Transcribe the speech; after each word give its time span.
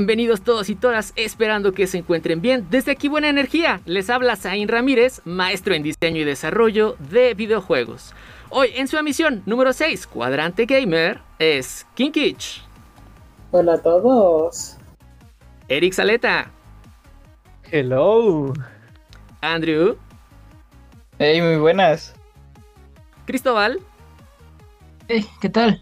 Bienvenidos 0.00 0.40
todos 0.40 0.70
y 0.70 0.76
todas, 0.76 1.12
esperando 1.14 1.72
que 1.72 1.86
se 1.86 1.98
encuentren 1.98 2.40
bien. 2.40 2.66
Desde 2.70 2.92
aquí 2.92 3.06
Buena 3.06 3.28
Energía, 3.28 3.82
les 3.84 4.08
habla 4.08 4.34
Zain 4.34 4.66
Ramírez, 4.66 5.20
maestro 5.26 5.74
en 5.74 5.82
diseño 5.82 6.22
y 6.22 6.24
desarrollo 6.24 6.96
de 7.10 7.34
videojuegos. 7.34 8.14
Hoy 8.48 8.70
en 8.76 8.88
su 8.88 8.96
emisión 8.96 9.42
número 9.44 9.74
6, 9.74 10.06
Cuadrante 10.06 10.64
Gamer, 10.64 11.20
es 11.38 11.86
Kinkich. 11.92 12.62
Hola 13.50 13.74
a 13.74 13.82
todos. 13.82 14.78
Eric 15.68 15.92
Saleta. 15.92 16.50
Hello. 17.70 18.54
Andrew. 19.42 19.98
Hey, 21.18 21.42
muy 21.42 21.56
buenas. 21.56 22.14
Cristóbal. 23.26 23.78
Hey, 25.08 25.26
¿qué 25.42 25.50
tal? 25.50 25.78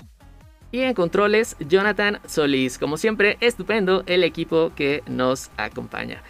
Y 0.71 0.81
en 0.81 0.95
controles, 0.95 1.57
Jonathan 1.61 2.21
Solís. 2.27 2.79
Como 2.79 2.97
siempre, 2.97 3.39
estupendo 3.41 4.03
el 4.07 4.23
equipo 4.23 4.73
que 4.77 5.03
nos 5.07 5.51
acompaña. 5.57 6.23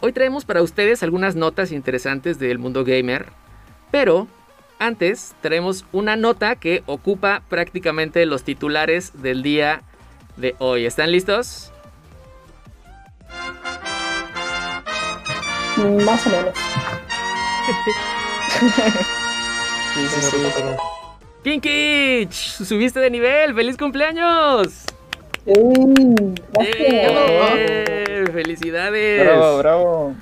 Hoy 0.00 0.12
traemos 0.12 0.44
para 0.44 0.62
ustedes 0.62 1.02
algunas 1.02 1.34
notas 1.34 1.72
interesantes 1.72 2.38
del 2.38 2.58
mundo 2.58 2.84
gamer. 2.84 3.26
Pero 3.90 4.28
antes 4.78 5.34
traemos 5.40 5.84
una 5.92 6.16
nota 6.16 6.56
que 6.56 6.82
ocupa 6.86 7.42
prácticamente 7.48 8.26
los 8.26 8.44
titulares 8.44 9.22
del 9.22 9.42
día 9.42 9.82
de 10.36 10.54
hoy. 10.58 10.84
¿Están 10.84 11.10
listos? 11.10 11.72
Más 16.04 16.26
o 16.26 16.30
menos. 16.30 16.54
Sí, 19.94 20.08
sí, 20.08 20.20
sí. 20.20 20.93
Kinkich, 21.44 22.32
subiste 22.32 23.00
de 23.00 23.10
nivel, 23.10 23.54
feliz 23.54 23.76
cumpleaños. 23.76 24.86
Felicidades. 28.32 29.26
Bravo, 29.26 29.58
bravo. 29.58 30.14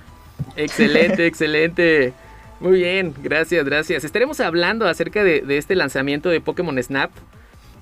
Excelente, 0.57 1.25
excelente. 1.29 2.13
Muy 2.59 2.81
bien, 2.81 3.15
gracias, 3.23 3.65
gracias. 3.65 4.03
Estaremos 4.03 4.41
hablando 4.41 4.89
acerca 4.89 5.23
de, 5.23 5.43
de 5.43 5.59
este 5.59 5.77
lanzamiento 5.77 6.29
de 6.29 6.41
Pokémon 6.41 6.83
Snap, 6.83 7.13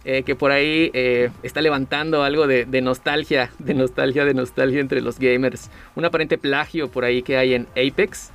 eh, 0.05 0.23
que 0.23 0.37
por 0.37 0.51
ahí 0.51 0.91
eh, 0.93 1.31
está 1.43 1.63
levantando 1.63 2.23
algo 2.23 2.47
de, 2.47 2.67
de 2.67 2.83
nostalgia, 2.83 3.51
de 3.59 3.73
nostalgia, 3.73 4.27
de 4.27 4.35
nostalgia 4.35 4.81
entre 4.81 5.01
los 5.01 5.19
gamers. 5.19 5.71
Un 5.97 6.05
aparente 6.05 6.37
plagio 6.37 6.91
por 6.91 7.07
ahí 7.07 7.23
que 7.23 7.39
hay 7.39 7.55
en 7.55 7.67
Apex. 7.71 8.33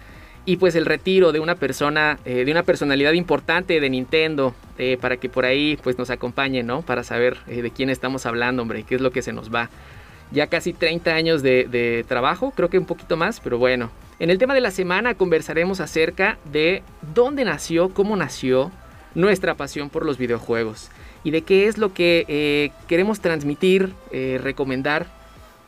Y 0.47 0.57
pues 0.57 0.75
el 0.75 0.85
retiro 0.85 1.31
de 1.31 1.39
una 1.39 1.55
persona, 1.55 2.19
eh, 2.23 2.45
de 2.45 2.51
una 2.51 2.61
personalidad 2.61 3.13
importante 3.13 3.79
de 3.79 3.89
Nintendo, 3.89 4.53
eh, 4.77 4.97
para 5.01 5.17
que 5.17 5.27
por 5.27 5.43
ahí 5.43 5.77
pues 5.81 5.97
nos 5.97 6.11
acompañe, 6.11 6.61
¿no? 6.61 6.83
Para 6.83 7.03
saber 7.03 7.37
eh, 7.47 7.63
de 7.63 7.71
quién 7.71 7.89
estamos 7.89 8.27
hablando, 8.27 8.61
hombre, 8.61 8.83
qué 8.83 8.95
es 8.95 9.01
lo 9.01 9.11
que 9.11 9.23
se 9.23 9.33
nos 9.33 9.53
va. 9.53 9.69
Ya 10.31 10.45
casi 10.47 10.73
30 10.73 11.13
años 11.15 11.41
de, 11.41 11.65
de 11.65 12.05
trabajo, 12.07 12.51
creo 12.55 12.69
que 12.69 12.77
un 12.77 12.85
poquito 12.85 13.17
más, 13.17 13.39
pero 13.39 13.57
bueno. 13.57 13.89
En 14.19 14.29
el 14.29 14.37
tema 14.37 14.53
de 14.53 14.61
la 14.61 14.71
semana 14.71 15.15
conversaremos 15.15 15.79
acerca 15.79 16.37
de 16.51 16.83
dónde 17.13 17.43
nació, 17.43 17.89
cómo 17.89 18.15
nació 18.15 18.71
nuestra 19.15 19.55
pasión 19.55 19.89
por 19.89 20.05
los 20.05 20.17
videojuegos 20.17 20.89
y 21.23 21.31
de 21.31 21.41
qué 21.41 21.67
es 21.67 21.77
lo 21.77 21.93
que 21.93 22.71
queremos 22.87 23.19
transmitir, 23.19 23.93
recomendar 24.41 25.07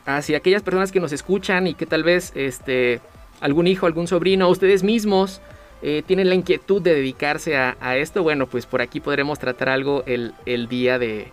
hacia 0.06 0.38
aquellas 0.38 0.62
personas 0.62 0.92
que 0.92 1.00
nos 1.00 1.12
escuchan 1.12 1.66
y 1.66 1.74
que 1.74 1.84
tal 1.84 2.04
vez 2.04 2.32
este, 2.34 3.00
algún 3.40 3.66
hijo, 3.66 3.86
algún 3.86 4.06
sobrino, 4.06 4.48
ustedes 4.48 4.82
mismos 4.82 5.40
eh, 5.80 6.02
tienen 6.04 6.28
la 6.28 6.34
inquietud 6.34 6.82
de 6.82 6.94
dedicarse 6.94 7.56
a, 7.56 7.96
esto. 7.96 8.22
Bueno, 8.22 8.46
pues 8.46 8.66
por 8.66 8.82
aquí 8.82 9.00
podremos 9.00 9.38
tratar 9.38 9.68
algo 9.68 10.02
el, 10.06 10.32
día 10.68 10.98
de, 10.98 11.30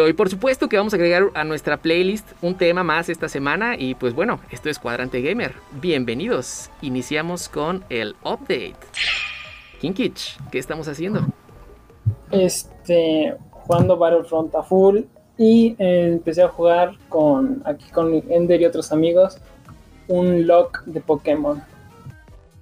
hoy. 0.00 0.12
Por 0.12 0.28
supuesto 0.28 0.68
que 0.68 0.76
vamos 0.76 0.92
a 0.92 0.96
agregar 0.96 1.24
a 1.34 1.44
nuestra 1.44 1.78
playlist 1.78 2.30
un 2.42 2.54
tema 2.56 2.84
más 2.84 3.08
esta 3.08 3.28
semana 3.28 3.76
y 3.76 3.94
pues 3.94 4.14
bueno, 4.14 4.40
esto 4.50 4.70
es 4.70 4.78
Cuadrante 4.78 5.20
Gamer. 5.20 5.54
Bienvenidos. 5.80 6.70
Iniciamos 6.80 7.48
con 7.48 7.84
el 7.90 8.14
update. 8.22 8.76
Kinkich, 9.80 10.38
¿qué 10.52 10.58
estamos 10.58 10.86
haciendo? 10.86 11.26
Este, 12.30 13.34
jugando 13.50 13.96
Battlefront 13.96 14.54
a 14.54 14.62
full 14.62 15.00
y 15.36 15.74
empecé 15.78 16.42
a 16.42 16.48
jugar 16.48 16.96
con 17.08 17.62
aquí 17.64 17.90
con 17.90 18.22
Ender 18.30 18.60
y 18.60 18.66
otros 18.66 18.92
amigos 18.92 19.38
un 20.08 20.46
lock 20.46 20.82
de 20.84 21.00
Pokémon. 21.00 21.62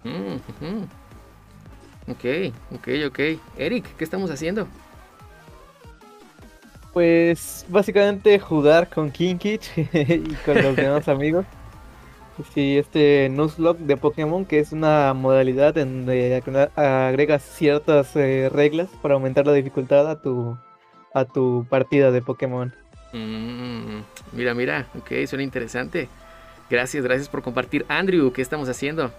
Mm, 0.04 0.34
ujú. 0.34 0.86
Ok, 2.08 2.52
ok, 2.74 2.88
ok. 3.08 3.18
Eric, 3.56 3.96
¿qué 3.96 4.04
estamos 4.04 4.30
haciendo? 4.30 4.66
Pues 6.92 7.64
básicamente 7.68 8.38
jugar 8.40 8.88
con 8.88 9.10
Kinkich 9.10 9.70
y 9.76 10.34
con 10.44 10.62
los 10.62 10.76
demás 10.78 11.08
amigos. 11.08 11.46
Sí, 12.54 12.78
este 12.78 13.28
Nuzlocke 13.30 13.80
de 13.80 13.96
Pokémon, 13.98 14.46
que 14.46 14.60
es 14.60 14.72
una 14.72 15.12
modalidad 15.12 15.76
en 15.76 16.06
donde 16.06 16.42
agre- 16.42 16.70
agregas 16.74 17.42
ciertas 17.42 18.16
eh, 18.16 18.48
reglas 18.50 18.88
para 19.02 19.14
aumentar 19.14 19.46
la 19.46 19.52
dificultad 19.52 20.08
a 20.10 20.16
tu, 20.20 20.56
a 21.12 21.24
tu 21.26 21.66
partida 21.68 22.10
de 22.10 22.22
Pokémon. 22.22 22.72
Mm, 23.12 24.00
mira, 24.32 24.54
mira, 24.54 24.86
ok, 24.98 25.26
suena 25.26 25.42
interesante. 25.44 26.08
Gracias, 26.70 27.02
gracias 27.02 27.28
por 27.28 27.42
compartir. 27.42 27.84
Andrew, 27.88 28.32
¿qué 28.32 28.42
estamos 28.42 28.68
haciendo? 28.68 29.12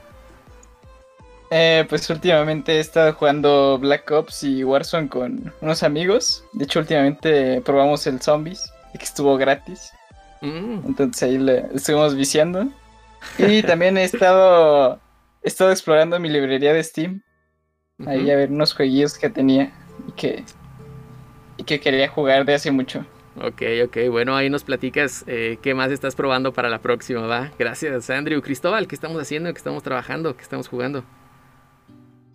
Eh, 1.54 1.86
pues 1.90 2.10
últimamente 2.10 2.78
he 2.78 2.80
estado 2.80 3.12
jugando 3.14 3.78
Black 3.78 4.10
Ops 4.10 4.44
y 4.44 4.64
Warzone 4.64 5.10
con 5.10 5.54
unos 5.60 5.84
amigos. 5.84 6.46
De 6.54 6.64
hecho, 6.64 6.80
últimamente 6.80 7.60
probamos 7.60 8.08
el 8.08 8.22
Zombies, 8.22 8.72
que 8.98 9.04
estuvo 9.04 9.36
gratis. 9.36 9.92
Mm, 10.40 10.88
Entonces 10.88 11.24
ahí 11.24 11.38
le 11.38 11.66
estuvimos 11.74 12.16
viciando. 12.16 12.68
Y 13.38 13.62
también 13.64 13.98
he 13.98 14.06
estado, 14.06 15.02
he 15.44 15.50
estado 15.50 15.72
explorando 15.72 16.18
mi 16.22 16.30
librería 16.30 16.72
de 16.72 16.82
Steam. 16.82 17.22
Ahí 18.08 18.32
a 18.32 18.36
ver 18.38 18.50
unos 18.50 18.74
jueguillos 18.74 19.18
que 19.18 19.30
tenía 19.30 19.74
y 20.08 20.12
que, 20.14 20.46
y 21.58 21.64
que 21.66 21.82
quería 21.82 22.08
jugar 22.08 22.46
de 22.46 22.54
hace 22.54 22.72
mucho. 22.72 23.06
Ok, 23.38 23.62
ok, 23.86 23.98
bueno, 24.10 24.36
ahí 24.36 24.50
nos 24.50 24.64
platicas 24.66 25.24
eh, 25.26 25.58
qué 25.62 25.74
más 25.74 25.90
estás 25.92 26.16
probando 26.16 26.52
para 26.52 26.70
la 26.70 26.82
próxima, 26.82 27.22
¿va? 27.28 27.52
Gracias, 27.58 28.10
Andrew. 28.10 28.42
Cristóbal, 28.42 28.88
¿qué 28.88 28.96
estamos 28.96 29.22
haciendo? 29.22 29.52
¿Qué 29.54 29.58
estamos 29.58 29.84
trabajando? 29.84 30.36
¿Qué 30.36 30.44
estamos 30.44 30.68
jugando? 30.68 31.04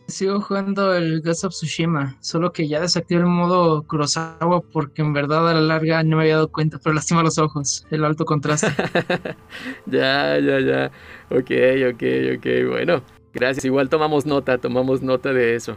Sigo 0.08 0.40
jugando 0.40 0.94
el 0.94 1.20
Ghost 1.20 1.44
of 1.44 1.52
Tsushima, 1.52 2.16
solo 2.20 2.52
que 2.52 2.68
ya 2.68 2.80
desactivé 2.80 3.20
el 3.20 3.26
modo 3.26 3.82
Kurosawa 3.82 4.62
porque 4.72 5.02
en 5.02 5.12
verdad 5.12 5.48
a 5.50 5.54
la 5.54 5.60
larga 5.60 6.02
no 6.04 6.16
me 6.16 6.22
había 6.22 6.36
dado 6.36 6.48
cuenta, 6.48 6.78
pero 6.82 6.94
lastima 6.94 7.22
los 7.22 7.38
ojos, 7.38 7.86
el 7.90 8.04
alto 8.04 8.24
contraste. 8.24 8.68
ya, 9.86 10.38
ya, 10.38 10.60
ya. 10.60 10.92
Ok, 11.28 11.50
ok, 11.92 12.02
ok, 12.36 12.70
bueno. 12.70 13.02
Gracias, 13.34 13.66
igual 13.66 13.90
tomamos 13.90 14.24
nota, 14.24 14.56
tomamos 14.56 15.02
nota 15.02 15.32
de 15.34 15.56
eso. 15.56 15.76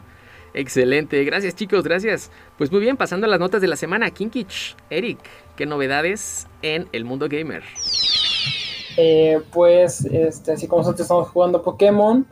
Excelente, 0.54 1.24
gracias 1.24 1.56
chicos, 1.56 1.84
gracias. 1.84 2.32
Pues 2.58 2.72
muy 2.72 2.82
bien, 2.82 2.98
pasando 2.98 3.28
a 3.28 3.30
las 3.30 3.40
notas 3.40 3.62
de 3.62 3.68
la 3.68 3.76
semana, 3.76 4.10
Kinkich, 4.12 4.76
Eric, 4.90 5.20
¿qué 5.56 5.66
novedades 5.66 6.48
en 6.62 6.88
el 6.92 7.06
mundo 7.06 7.28
gamer? 7.30 7.64
Eh, 8.98 9.40
pues, 9.52 10.06
este, 10.06 10.54
así 10.54 10.68
como 10.68 10.82
nosotros 10.82 11.02
estamos 11.02 11.30
jugando 11.30 11.62
Pokémon, 11.62 12.26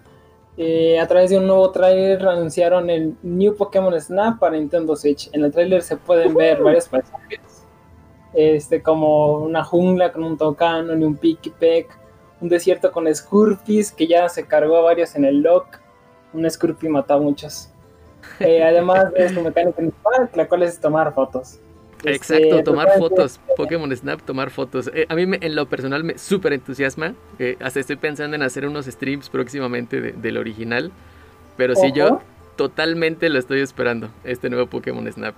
eh, 0.57 0.99
a 0.99 1.07
través 1.07 1.29
de 1.29 1.37
un 1.37 1.45
nuevo 1.45 1.69
trailer 1.71 2.27
anunciaron 2.27 2.89
el 2.89 3.15
New 3.21 3.55
Pokémon 3.55 3.99
Snap 4.01 4.39
para 4.39 4.57
Nintendo 4.57 4.95
Switch. 4.95 5.29
En 5.31 5.43
el 5.43 5.51
trailer 5.51 5.83
se 5.83 5.97
pueden 5.97 6.33
ver 6.33 6.63
varios 6.63 6.87
paisajes, 6.87 7.39
este, 8.33 8.81
como 8.81 9.37
una 9.37 9.63
jungla 9.63 10.11
con 10.11 10.23
un 10.23 10.35
Tocano 10.35 10.97
y 10.97 11.03
un 11.03 11.15
Pikipek, 11.15 11.95
un 12.41 12.49
desierto 12.49 12.91
con 12.91 13.13
Scurpies 13.13 13.91
que 13.91 14.07
ya 14.07 14.27
se 14.29 14.45
cargó 14.47 14.77
a 14.77 14.81
varios 14.81 15.15
en 15.15 15.25
el 15.25 15.41
lock. 15.41 15.79
Un 16.33 16.49
Scurpy 16.49 16.89
mató 16.89 17.13
a 17.13 17.19
muchos. 17.19 17.69
Eh, 18.39 18.63
además 18.63 19.11
de 19.13 19.29
su 19.29 19.41
mecánica 19.41 19.75
principal, 19.77 20.29
la 20.33 20.47
cual 20.47 20.63
es 20.63 20.79
tomar 20.79 21.13
fotos. 21.13 21.59
Exacto, 22.03 22.43
Este, 22.43 22.63
tomar 22.63 22.85
totalmente- 22.87 22.99
fotos, 22.99 23.39
Pokémon 23.57 23.95
Snap, 23.95 24.21
tomar 24.21 24.49
fotos. 24.51 24.91
Eh, 24.93 25.05
a 25.09 25.15
mí 25.15 25.25
me- 25.25 25.39
en 25.41 25.55
lo 25.55 25.67
personal 25.67 26.03
me 26.03 26.17
súper 26.17 26.53
entusiasma. 26.53 27.13
eh, 27.39 27.57
hasta 27.59 27.79
estoy 27.79 27.95
pensando 27.95 28.35
en 28.35 28.43
hacer 28.43 28.65
unos 28.67 28.85
streams 28.85 29.29
próximamente 29.29 29.99
de- 30.01 30.11
del 30.11 30.37
original. 30.37 30.91
Pero 31.57 31.75
sí, 31.75 31.91
yo 31.91 32.05
Ojo. 32.07 32.21
totalmente 32.55 33.29
lo 33.29 33.39
estoy 33.39 33.61
esperando, 33.61 34.09
este 34.23 34.49
nuevo 34.49 34.67
Pokémon 34.67 35.11
Snap. 35.11 35.33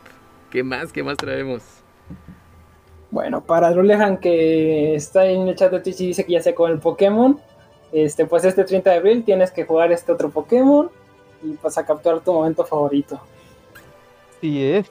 ¿Qué 0.51 0.63
más? 0.63 0.91
¿Qué 0.91 1.01
más 1.03 1.15
traemos? 1.15 1.63
Bueno, 3.11 3.41
para 3.41 3.71
Rulehan 3.73 4.17
que 4.17 4.93
está 4.95 5.25
en 5.25 5.47
el 5.47 5.55
chat 5.55 5.71
de 5.71 5.79
Twitch 5.79 6.01
y 6.01 6.07
dice 6.07 6.25
que 6.25 6.33
ya 6.33 6.41
se 6.41 6.53
con 6.53 6.71
el 6.71 6.79
Pokémon, 6.79 7.39
este, 7.91 8.25
pues 8.25 8.43
este 8.45 8.63
30 8.65 8.91
de 8.91 8.97
abril 8.97 9.23
tienes 9.23 9.51
que 9.51 9.63
jugar 9.65 9.91
este 9.91 10.11
otro 10.11 10.29
Pokémon 10.29 10.91
y 11.43 11.53
pues 11.53 11.77
a 11.77 11.85
capturar 11.85 12.19
tu 12.21 12.33
momento 12.33 12.63
favorito. 12.65 13.19
Sí 14.41 14.63
es. 14.63 14.87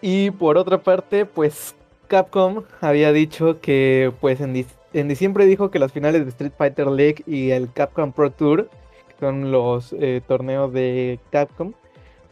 Y 0.00 0.30
por 0.30 0.56
otra 0.56 0.78
parte, 0.78 1.26
pues 1.26 1.74
Capcom 2.08 2.64
había 2.80 3.12
dicho 3.12 3.60
que 3.60 4.12
pues 4.20 4.40
en, 4.40 5.08
diciembre 5.08 5.46
dijo 5.46 5.70
que 5.70 5.78
las 5.78 5.92
finales 5.92 6.24
de 6.24 6.30
Street 6.30 6.52
Fighter 6.56 6.88
League 6.88 7.22
y 7.26 7.50
el 7.50 7.72
Capcom 7.72 8.12
Pro 8.12 8.30
Tour, 8.30 8.68
que 9.08 9.14
son 9.20 9.52
los 9.52 9.92
eh, 9.92 10.20
torneos 10.26 10.72
de 10.72 11.20
Capcom, 11.30 11.72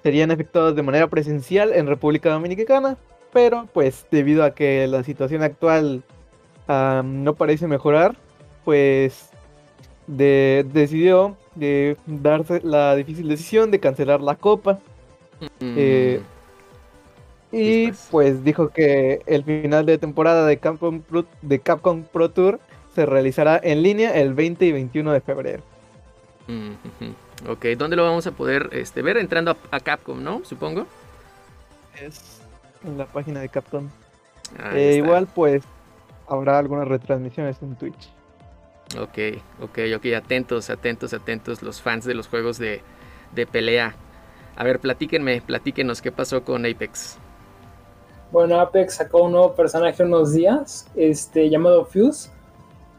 serían 0.03 0.31
efectuados 0.31 0.75
de 0.75 0.83
manera 0.83 1.09
presencial 1.09 1.73
en 1.73 1.87
República 1.87 2.31
Dominicana, 2.31 2.97
pero 3.33 3.69
pues 3.73 4.07
debido 4.11 4.45
a 4.45 4.55
que 4.55 4.87
la 4.87 5.05
situación 5.05 5.43
actual 5.43 6.03
no 6.69 7.35
parece 7.35 7.67
mejorar, 7.67 8.17
pues 8.65 9.31
decidió 10.07 11.37
de 11.59 11.97
darse 12.07 12.61
la 12.63 12.95
difícil 12.97 13.29
decisión 13.29 13.71
de 13.71 13.81
cancelar 13.81 14.21
la 14.21 14.37
copa. 14.37 14.79
Eh, 15.61 16.21
mm. 17.53 17.57
y 17.57 17.93
pues 18.11 18.43
dijo 18.45 18.71
que 18.71 19.23
el 19.27 19.45
final 19.45 19.87
de 19.87 19.99
temporada 19.99 20.47
de 20.47 20.59
Capcom, 20.59 21.01
Pro, 21.01 21.25
de 21.43 21.59
Capcom 21.61 22.03
Pro 22.03 22.31
Tour 22.31 22.61
se 22.95 23.07
realizará 23.07 23.61
en 23.63 23.83
línea 23.83 24.11
el 24.19 24.35
20 24.35 24.67
y 24.67 24.73
21 24.73 25.13
de 25.13 25.21
febrero. 25.21 25.63
Ok, 27.49 27.67
¿dónde 27.77 27.95
lo 27.95 28.03
vamos 28.03 28.27
a 28.27 28.33
poder 28.33 28.71
este, 28.73 29.01
ver? 29.01 29.17
Entrando 29.17 29.57
a, 29.71 29.81
Capcom, 29.81 30.21
¿no? 30.23 30.45
Supongo. 30.45 30.87
Es 32.03 32.41
en 32.85 32.99
la 32.99 33.07
página 33.07 33.41
de 33.41 33.49
Capcom. 33.49 33.89
Eh, 34.73 34.95
igual 34.97 35.29
pues 35.33 35.63
habrá 36.27 36.59
algunas 36.59 36.89
retransmisiones 36.89 37.63
en 37.63 37.77
Twitch. 37.77 38.11
Ok, 38.97 39.19
ok, 39.61 39.79
ok, 39.97 40.07
atentos, 40.17 40.71
atentos, 40.71 41.13
atentos 41.13 41.63
los 41.63 41.83
fans 41.83 42.05
de 42.07 42.15
los 42.15 42.29
juegos 42.29 42.59
de, 42.59 42.81
de 43.35 43.47
pelea. 43.47 43.95
A 44.57 44.65
ver, 44.65 44.81
platíquenme, 44.81 45.41
platíquenos 45.43 46.01
qué 46.01 46.11
pasó 46.11 46.43
con 46.43 46.65
Apex. 46.65 47.19
Bueno, 48.33 48.61
Apex 48.61 48.97
sacó 48.97 49.23
un 49.23 49.33
nuevo 49.33 49.55
personaje 49.55 50.03
unos 50.03 50.33
días, 50.33 50.87
este, 50.97 51.49
llamado 51.49 51.85
Fuse, 51.85 52.31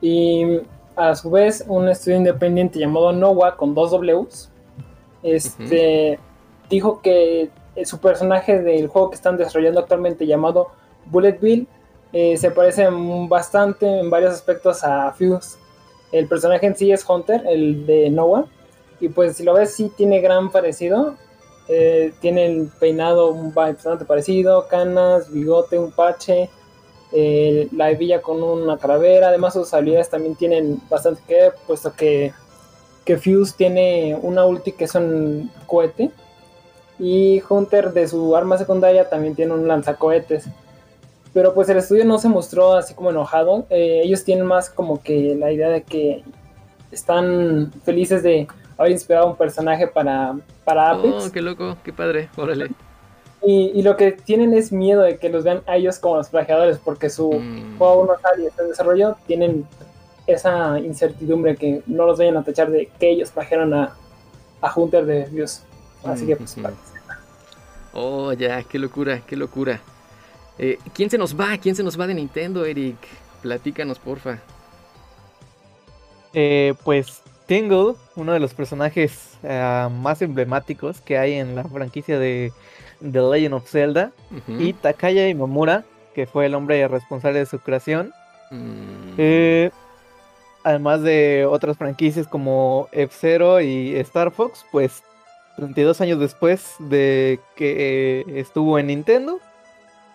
y 0.02 0.62
a 0.96 1.16
su 1.16 1.30
vez 1.30 1.64
un 1.68 1.88
estudio 1.88 2.18
independiente 2.18 2.80
llamado 2.80 3.12
Noah 3.12 3.56
con 3.56 3.76
dos 3.76 3.92
Ws, 3.92 4.50
este, 5.22 6.20
dijo 6.70 7.02
que 7.02 7.50
su 7.84 8.00
personaje 8.00 8.62
del 8.62 8.88
juego 8.88 9.10
que 9.10 9.16
están 9.16 9.38
desarrollando 9.38 9.82
actualmente 9.82 10.26
llamado 10.26 10.72
Bullet 11.06 11.40
Bill 11.40 11.68
eh, 12.12 12.38
se 12.38 12.50
parece 12.52 12.88
bastante 13.28 14.00
en 14.00 14.10
varios 14.10 14.34
aspectos 14.34 14.84
a 14.84 15.12
Fuse. 15.12 15.59
El 16.12 16.28
personaje 16.28 16.66
en 16.66 16.76
sí 16.76 16.92
es 16.92 17.08
Hunter, 17.08 17.44
el 17.48 17.86
de 17.86 18.10
Noah. 18.10 18.46
Y 19.00 19.10
pues 19.10 19.38
si 19.38 19.44
lo 19.44 19.54
ves, 19.54 19.74
sí 19.74 19.92
tiene 19.96 20.22
gran 20.22 20.52
parecido. 20.52 21.16
Eh, 21.68 22.14
tiene 22.20 22.48
el 22.48 22.72
peinado 22.80 23.34
bastante 23.54 24.04
parecido, 24.04 24.68
canas, 24.68 25.32
bigote, 25.32 25.78
un 25.78 25.92
pache, 25.92 26.50
eh, 27.12 27.68
la 27.72 27.92
hebilla 27.92 28.22
con 28.22 28.42
una 28.42 28.78
calavera. 28.78 29.28
Además, 29.30 29.54
sus 29.54 29.74
habilidades 29.74 30.10
también 30.10 30.36
tienen 30.36 30.82
bastante 30.90 31.22
que 31.28 31.36
ver, 31.36 31.56
puesto 31.68 31.94
que, 31.94 32.34
que 33.06 33.18
Fuse 33.18 33.54
tiene 33.56 34.18
una 34.20 34.46
ulti 34.46 34.72
que 34.72 34.86
es 34.86 34.96
un 34.96 35.52
cohete. 35.68 36.12
Y 36.98 37.42
Hunter 37.48 37.94
de 37.94 38.08
su 38.08 38.36
arma 38.36 38.58
secundaria 38.58 39.08
también 39.08 39.36
tiene 39.36 39.54
un 39.54 39.68
lanzacohetes 39.68 40.50
pero 41.34 41.54
pues 41.54 41.70
el 41.70 41.78
estudio 41.78 42.06
no 42.06 42.18
se 42.18 42.30
mostró 42.30 42.74
así 42.74 42.94
como 42.94 43.12
enojado. 43.12 43.66
Eh, 43.70 44.02
ellos 44.04 44.24
tienen 44.24 44.46
más 44.46 44.70
como 44.70 45.02
que 45.02 45.36
la 45.36 45.52
idea 45.52 45.70
de 45.70 45.84
que 45.84 46.24
están 46.92 47.72
felices 47.84 48.24
de 48.24 48.48
haber 48.78 48.92
inspirado 48.92 49.28
un 49.28 49.36
personaje 49.36 49.88
para, 49.88 50.36
para 50.64 50.94
oh, 50.94 51.00
Apex. 51.00 51.28
Oh, 51.28 51.32
qué 51.32 51.42
loco, 51.42 51.78
qué 51.84 51.94
padre, 51.94 52.30
órale. 52.36 52.70
Y, 53.42 53.82
lo 53.84 53.96
que 53.96 54.12
tienen 54.12 54.54
es 54.54 54.72
miedo 54.72 55.02
de 55.02 55.18
que 55.18 55.30
los 55.30 55.46
vean 55.46 55.62
a 55.66 55.78
ellos 55.78 55.98
como 55.98 56.18
los 56.18 56.28
plagiadores, 56.28 56.78
porque 56.78 57.10
su 57.10 57.32
mm. 57.32 57.78
juego 57.78 58.06
no 58.06 58.20
sale 58.20 58.44
y 58.44 58.48
está 58.48 58.64
en 58.64 58.70
desarrollo, 58.70 59.16
tienen 59.28 59.66
esa 60.28 60.78
incertidumbre 60.80 61.56
que 61.56 61.82
no 61.88 62.06
los 62.06 62.20
vayan 62.20 62.38
a 62.38 62.44
tachar 62.44 62.70
de 62.70 62.90
que 63.00 63.12
ellos 63.12 63.32
plagiaron 63.32 63.74
a, 63.74 63.96
a 64.62 64.74
Hunter 64.76 65.06
de 65.06 65.30
Dios. 65.30 65.64
Así 66.04 66.26
que 66.26 66.36
pues... 66.36 66.56
Oh, 67.94 68.34
ya, 68.34 68.62
qué 68.64 68.78
locura, 68.78 69.22
qué 69.26 69.36
locura. 69.36 69.82
Eh, 70.60 70.78
¿Quién 70.94 71.10
se 71.10 71.18
nos 71.18 71.40
va? 71.40 71.58
¿Quién 71.58 71.76
se 71.76 71.84
nos 71.84 72.00
va 72.00 72.06
de 72.06 72.14
Nintendo, 72.14 72.66
Eric? 72.66 72.98
Platícanos, 73.42 73.98
porfa. 73.98 74.40
Eh, 76.34 76.74
pues 76.84 77.22
Tingle, 77.48 77.96
uno 78.18 78.34
de 78.34 78.40
los 78.42 78.54
personajes 78.54 79.38
eh, 79.42 79.88
más 80.00 80.22
emblemáticos 80.22 81.00
que 81.00 81.18
hay 81.18 81.34
en 81.36 81.56
la 81.56 81.64
franquicia 81.64 82.20
de 82.20 82.52
The 83.00 83.22
Legend 83.22 83.56
of 83.56 83.70
Zelda, 83.70 84.12
y 84.48 84.74
Takaya 84.74 85.30
Imamura, 85.30 85.86
que 86.14 86.28
fue 86.28 86.48
el 86.48 86.54
hombre 86.54 86.86
responsable 86.88 87.40
de 87.40 87.46
su 87.46 87.60
creación. 87.60 88.14
Mm. 88.52 89.70
además 90.64 91.04
de 91.04 91.46
otras 91.46 91.78
franquicias 91.78 92.28
como 92.28 92.90
F-Zero 92.92 93.62
y 93.62 93.96
Star 93.98 94.32
Fox, 94.32 94.66
pues 94.72 95.04
32 95.56 96.02
años 96.02 96.20
después 96.20 96.76
de 96.80 97.40
que 97.56 98.26
estuvo 98.28 98.80
en 98.80 98.88
Nintendo, 98.88 99.40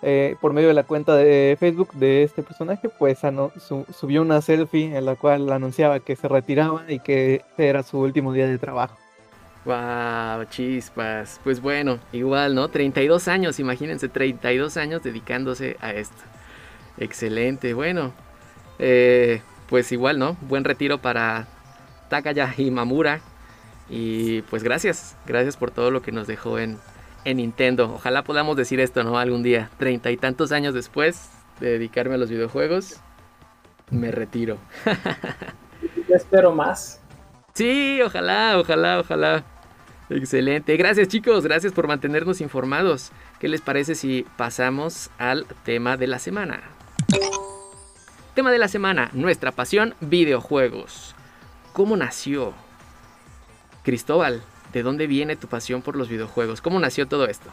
eh, 0.06 0.36
por 0.38 0.52
medio 0.52 0.68
de 0.68 0.74
la 0.74 0.82
cuenta 0.82 1.16
de 1.16 1.56
Facebook 1.58 1.94
de 1.94 2.24
este 2.24 2.42
personaje, 2.42 2.90
pues 2.90 3.20
subió 3.98 4.20
una 4.20 4.42
selfie 4.42 4.94
en 4.94 5.06
la 5.06 5.16
cual 5.16 5.50
anunciaba 5.50 5.98
que 6.00 6.14
se 6.14 6.28
retiraba 6.28 6.84
y 6.88 6.98
que 6.98 7.42
era 7.56 7.82
su 7.82 7.98
último 8.00 8.34
día 8.34 8.46
de 8.46 8.58
trabajo. 8.58 8.98
Wow, 9.64 10.44
chispas. 10.50 11.40
Pues 11.42 11.62
bueno, 11.62 12.00
igual, 12.12 12.54
¿no? 12.54 12.68
32 12.68 13.28
años, 13.28 13.58
imagínense, 13.58 14.10
32 14.10 14.76
años 14.76 15.02
dedicándose 15.02 15.78
a 15.80 15.94
esto. 15.94 16.22
Excelente, 16.98 17.72
bueno. 17.72 18.12
Eh, 18.78 19.40
pues 19.70 19.90
igual, 19.90 20.18
¿no? 20.18 20.36
Buen 20.42 20.64
retiro 20.64 20.98
para 20.98 21.46
Takaya 22.10 22.54
Mamura 22.70 23.20
Y 23.88 24.42
pues 24.42 24.62
gracias, 24.62 25.16
gracias 25.24 25.56
por 25.56 25.70
todo 25.70 25.90
lo 25.90 26.02
que 26.02 26.12
nos 26.12 26.26
dejó 26.26 26.58
en, 26.58 26.78
en 27.24 27.38
Nintendo. 27.38 27.92
Ojalá 27.94 28.24
podamos 28.24 28.56
decir 28.56 28.80
esto, 28.80 29.02
¿no? 29.04 29.18
Algún 29.18 29.42
día, 29.42 29.70
treinta 29.78 30.10
y 30.10 30.16
tantos 30.16 30.52
años 30.52 30.74
después 30.74 31.30
de 31.60 31.70
dedicarme 31.70 32.14
a 32.14 32.18
los 32.18 32.30
videojuegos, 32.30 33.00
me 33.90 34.10
retiro. 34.10 34.58
Yo 36.08 36.16
espero 36.16 36.52
más. 36.52 37.00
Sí, 37.54 38.00
ojalá, 38.02 38.58
ojalá, 38.58 39.00
ojalá. 39.00 39.44
Excelente. 40.10 40.76
Gracias 40.76 41.08
chicos, 41.08 41.44
gracias 41.44 41.72
por 41.72 41.86
mantenernos 41.86 42.40
informados. 42.40 43.10
¿Qué 43.38 43.48
les 43.48 43.60
parece 43.60 43.94
si 43.94 44.26
pasamos 44.36 45.10
al 45.18 45.46
tema 45.64 45.96
de 45.96 46.06
la 46.06 46.18
semana? 46.18 46.62
Tema 48.34 48.50
de 48.50 48.58
la 48.58 48.68
semana, 48.68 49.10
nuestra 49.12 49.52
pasión, 49.52 49.94
videojuegos. 50.00 51.14
¿Cómo 51.72 51.96
nació? 51.96 52.52
Cristóbal, 53.82 54.42
¿de 54.74 54.82
dónde 54.82 55.06
viene 55.06 55.36
tu 55.36 55.46
pasión 55.46 55.80
por 55.80 55.94
los 55.94 56.08
videojuegos? 56.08 56.60
¿Cómo 56.60 56.80
nació 56.80 57.06
todo 57.06 57.26
esto? 57.26 57.48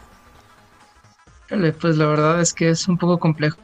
Pues 1.80 1.98
la 1.98 2.08
verdad 2.08 2.42
es 2.42 2.54
que 2.54 2.70
es 2.70 2.88
un 2.88 2.98
poco 2.98 3.20
complejo. 3.20 3.58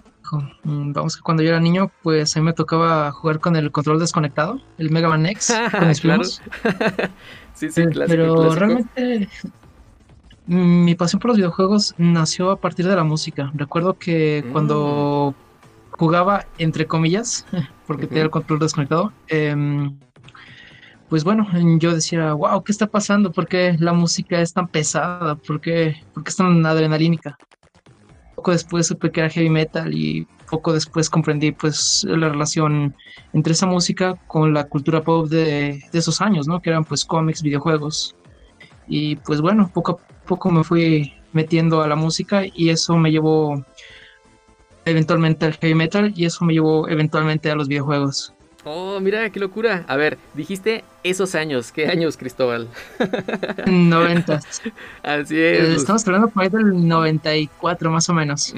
Mm, 0.63 0.91
vamos 0.91 1.15
que 1.15 1.23
cuando 1.23 1.41
yo 1.41 1.49
era 1.49 1.59
niño, 1.59 1.89
pues 2.03 2.35
a 2.35 2.39
mí 2.39 2.45
me 2.45 2.53
tocaba 2.53 3.11
jugar 3.11 3.39
con 3.39 3.55
el 3.55 3.71
control 3.71 3.99
desconectado, 3.99 4.61
el 4.77 4.91
Mega 4.91 5.09
Man 5.09 5.25
X, 5.25 5.53
con 5.71 5.87
mis 5.87 6.01
primos. 6.01 6.41
sí, 7.55 7.71
sí, 7.71 7.85
clásico, 7.87 8.07
Pero 8.07 8.53
realmente 8.53 9.27
mm, 10.45 10.83
mi 10.83 10.95
pasión 10.95 11.19
por 11.19 11.29
los 11.29 11.37
videojuegos 11.37 11.95
nació 11.97 12.51
a 12.51 12.57
partir 12.57 12.87
de 12.87 12.95
la 12.95 13.03
música. 13.03 13.51
Recuerdo 13.55 13.97
que 13.97 14.45
cuando 14.51 15.33
mm. 15.33 15.91
jugaba, 15.97 16.45
entre 16.59 16.85
comillas, 16.85 17.45
porque 17.87 18.05
tenía 18.05 18.23
el 18.23 18.29
control 18.29 18.59
desconectado, 18.59 19.13
eh, 19.29 19.55
pues 21.09 21.23
bueno, 21.23 21.47
yo 21.79 21.93
decía, 21.93 22.33
wow, 22.33 22.63
¿qué 22.63 22.71
está 22.71 22.87
pasando? 22.87 23.31
¿Por 23.31 23.47
qué 23.47 23.75
la 23.79 23.93
música 23.93 24.41
es 24.41 24.53
tan 24.53 24.67
pesada? 24.67 25.35
¿Por 25.35 25.61
qué, 25.61 25.95
es 26.25 26.35
tan 26.35 26.65
adrenalínica? 26.65 27.37
Poco 28.35 28.51
después 28.51 28.87
supe 28.87 29.11
que 29.11 29.21
era 29.21 29.29
heavy 29.29 29.49
metal 29.49 29.93
y 29.93 30.27
poco 30.49 30.73
después 30.73 31.09
comprendí 31.09 31.51
pues 31.51 32.05
la 32.07 32.29
relación 32.29 32.95
entre 33.33 33.53
esa 33.53 33.65
música 33.65 34.15
con 34.27 34.53
la 34.53 34.65
cultura 34.65 35.01
pop 35.01 35.27
de, 35.27 35.81
esos 35.93 36.21
años, 36.21 36.47
¿no? 36.47 36.61
Que 36.61 36.69
eran 36.69 36.83
pues 36.83 37.05
cómics, 37.05 37.41
videojuegos. 37.41 38.15
Y 38.87 39.15
pues 39.17 39.41
bueno, 39.41 39.71
poco 39.73 39.93
a 39.93 40.25
poco 40.27 40.51
me 40.51 40.63
fui 40.63 41.13
metiendo 41.31 41.81
a 41.81 41.87
la 41.87 41.95
música 41.95 42.43
y 42.53 42.69
eso 42.69 42.97
me 42.97 43.11
llevó 43.11 43.65
eventualmente 44.85 45.45
al 45.45 45.53
heavy 45.53 45.75
metal 45.75 46.13
y 46.15 46.25
eso 46.25 46.45
me 46.45 46.53
llevó 46.53 46.87
eventualmente 46.89 47.49
a 47.49 47.55
los 47.55 47.67
videojuegos. 47.67 48.33
Oh, 48.63 48.99
mira, 48.99 49.29
qué 49.29 49.39
locura. 49.39 49.85
A 49.87 49.95
ver, 49.95 50.17
dijiste 50.33 50.83
esos 51.03 51.35
años. 51.35 51.71
¿Qué 51.71 51.87
años, 51.87 52.17
Cristóbal? 52.17 52.67
90. 53.65 54.33
Así 55.03 55.39
es. 55.39 55.59
Eh, 55.69 55.73
estamos 55.75 56.05
hablando 56.07 56.27
por 56.29 56.43
ahí 56.43 56.49
del 56.49 56.87
94 56.87 57.89
más 57.91 58.09
o 58.09 58.13
menos. 58.13 58.53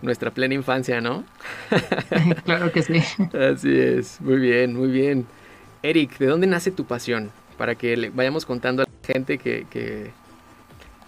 Nuestra 0.00 0.30
plena 0.32 0.54
infancia, 0.54 1.00
¿no? 1.00 1.24
claro 2.44 2.72
que 2.72 2.82
sí. 2.82 2.98
Así 3.38 3.78
es. 3.78 4.20
Muy 4.20 4.36
bien, 4.38 4.74
muy 4.74 4.90
bien. 4.90 5.26
Eric, 5.82 6.18
¿de 6.18 6.26
dónde 6.26 6.46
nace 6.48 6.72
tu 6.72 6.84
pasión? 6.84 7.30
Para 7.56 7.76
que 7.76 7.96
le 7.96 8.10
vayamos 8.10 8.44
contando 8.46 8.82
a 8.82 8.86
la 8.86 9.06
gente 9.14 9.38
que, 9.38 9.66
que... 9.70 10.10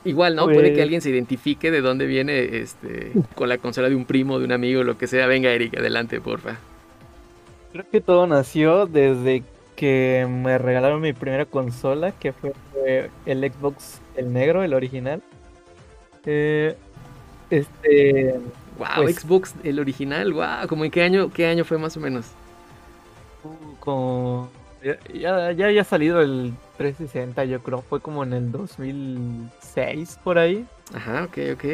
igual, 0.05 0.37
¿no? 0.37 0.45
Puede 0.45 0.69
que 0.69 0.71
Pues- 0.75 0.83
alguien 0.83 1.01
se 1.01 1.11
identifique 1.11 1.73
de 1.73 1.81
dónde 1.81 2.07
viene 2.07 2.59
este 2.59 3.13
con 3.35 3.49
la 3.49 3.59
consola 3.59 3.89
de 3.89 3.97
un 3.97 4.05
primo, 4.05 4.39
de 4.39 4.45
un 4.45 4.53
amigo, 4.53 4.85
lo 4.85 4.97
que 4.97 5.09
sea. 5.09 5.27
Venga, 5.27 5.51
Eric, 5.51 5.77
adelante, 5.77 6.21
porfa. 6.21 6.59
Creo 7.75 7.91
que 7.91 8.01
todo 8.01 8.29
nació 8.29 8.87
desde 8.87 9.43
que 9.75 10.29
me 10.31 10.59
regalaron 10.59 11.01
mi 11.01 11.13
primera 11.13 11.45
consola, 11.45 12.13
que 12.13 12.33
fue 12.33 12.53
el 13.27 13.53
Xbox, 13.53 14.01
el 14.15 14.33
negro, 14.33 14.63
el 14.63 14.75
original. 14.75 15.21
Eh, 16.25 16.77
este, 17.51 18.39
Wow, 18.79 18.87
Pues- 19.03 19.17
Xbox, 19.17 19.55
el 19.65 19.81
original, 19.81 20.33
wow, 20.33 20.69
¿cómo 20.69 20.85
en 20.85 20.93
qué 20.93 21.03
año, 21.03 21.33
qué 21.33 21.47
año 21.49 21.65
fue 21.65 21.77
más 21.79 21.97
o 21.97 22.01
menos? 22.01 22.27
como 23.81 24.49
ya, 24.83 24.97
ya, 25.13 25.51
ya 25.51 25.67
había 25.67 25.83
salido 25.83 26.21
el 26.23 26.55
360, 26.79 27.45
yo 27.45 27.61
creo, 27.61 27.83
fue 27.83 28.01
como 28.01 28.23
en 28.23 28.33
el 28.35 28.53
2006 28.53 30.21
por 30.23 30.39
ahí. 30.39 30.65
Ajá, 30.95 31.25
ok, 31.25 31.39
ok. 31.55 31.65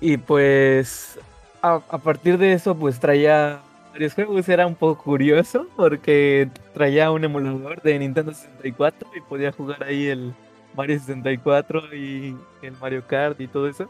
Y 0.00 0.16
pues 0.16 1.18
a, 1.60 1.80
a 1.90 1.98
partir 1.98 2.38
de 2.38 2.52
eso 2.52 2.76
pues 2.76 3.00
traía 3.00 3.60
varios 3.92 4.14
juegos, 4.14 4.48
era 4.48 4.66
un 4.66 4.74
poco 4.74 5.02
curioso 5.02 5.66
porque 5.76 6.48
traía 6.74 7.10
un 7.10 7.24
emulador 7.24 7.80
de 7.82 7.98
Nintendo 7.98 8.32
64 8.32 9.08
y 9.16 9.20
podía 9.20 9.52
jugar 9.52 9.82
ahí 9.84 10.06
el 10.06 10.34
Mario 10.76 10.98
64 10.98 11.94
y 11.94 12.36
el 12.62 12.72
Mario 12.80 13.04
Kart 13.06 13.40
y 13.40 13.46
todo 13.48 13.68
eso. 13.68 13.88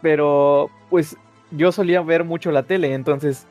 Pero 0.00 0.70
pues 0.90 1.16
yo 1.50 1.72
solía 1.72 2.00
ver 2.02 2.24
mucho 2.24 2.50
la 2.52 2.62
tele, 2.62 2.94
entonces 2.94 3.46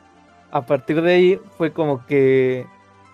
a 0.50 0.62
partir 0.64 1.02
de 1.02 1.12
ahí 1.12 1.40
fue 1.58 1.72
como 1.72 2.04
que 2.06 2.66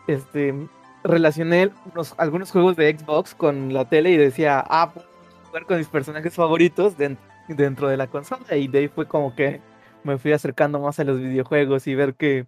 este 0.07 0.55
relacioné 1.03 1.71
unos, 1.93 2.15
algunos 2.17 2.51
juegos 2.51 2.77
de 2.77 2.97
Xbox 2.97 3.35
con 3.35 3.75
la 3.75 3.87
tele 3.89 4.11
y 4.11 4.17
decía, 4.17 4.65
ah, 4.69 4.91
puedo 4.95 5.07
jugar 5.49 5.67
con 5.67 5.79
mis 5.79 5.89
personajes 5.89 6.35
favoritos 6.35 6.97
den- 6.97 7.19
dentro 7.49 7.89
de 7.89 7.97
la 7.97 8.07
consola 8.07 8.57
y 8.57 8.69
de 8.69 8.79
ahí 8.79 8.89
fue 8.89 9.07
como 9.07 9.35
que 9.35 9.61
me 10.05 10.19
fui 10.19 10.33
acercando 10.33 10.81
más 10.81 11.01
a 11.01 11.05
los 11.05 11.21
videojuegos 11.21 11.87
y 11.87 11.95
ver 11.95 12.15
que, 12.17 12.47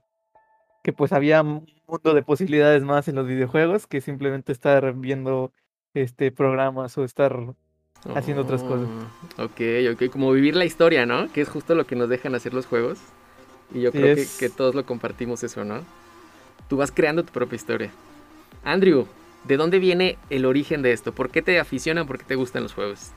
que 0.83 0.93
pues 0.93 1.13
había 1.13 1.43
un 1.43 1.67
mundo 1.87 2.15
de 2.15 2.23
posibilidades 2.23 2.83
más 2.85 3.09
en 3.09 3.17
los 3.17 3.27
videojuegos 3.27 3.87
que 3.87 4.01
simplemente 4.01 4.53
estar 4.53 4.95
viendo 4.95 5.53
este 5.95 6.33
programas 6.33 6.97
o 6.99 7.05
estar 7.05 7.55
haciendo 8.15 8.43
otras 8.43 8.65
cosas. 8.65 8.91
Oh, 9.39 9.45
Ok, 9.45 9.61
ok, 9.93 10.11
como 10.11 10.33
vivir 10.33 10.57
la 10.57 10.65
historia, 10.65 11.07
¿no? 11.07 11.31
Que 11.33 11.41
es 11.43 11.49
justo 11.49 11.75
lo 11.75 11.87
que 11.87 11.97
nos 11.97 12.09
dejan 12.09 12.35
hacer 12.35 12.55
los 12.55 12.67
juegos. 12.67 13.01
Y 13.71 13.83
yo 13.83 13.93
Sí, 13.93 13.99
creo 13.99 14.17
que 14.39 14.51
todos 14.51 14.75
lo 14.75 14.87
compartimos 14.87 15.43
eso, 15.45 15.65
¿no? 15.65 15.85
Tú 16.69 16.77
vas 16.77 16.93
creando 16.93 17.25
tu 17.25 17.33
propia 17.33 17.57
historia. 17.57 17.93
Andrew, 18.65 19.09
¿de 19.45 19.57
dónde 19.57 19.79
viene 19.79 20.19
el 20.31 20.47
origen 20.47 20.83
de 20.83 20.93
esto? 20.93 21.15
¿Por 21.15 21.31
qué 21.31 21.43
te 21.43 21.61
aficionan? 21.61 22.07
¿Por 22.07 22.19
qué 22.19 22.25
te 22.25 22.35
gustan 22.37 22.63
los 22.65 22.75
juegos? 22.75 23.13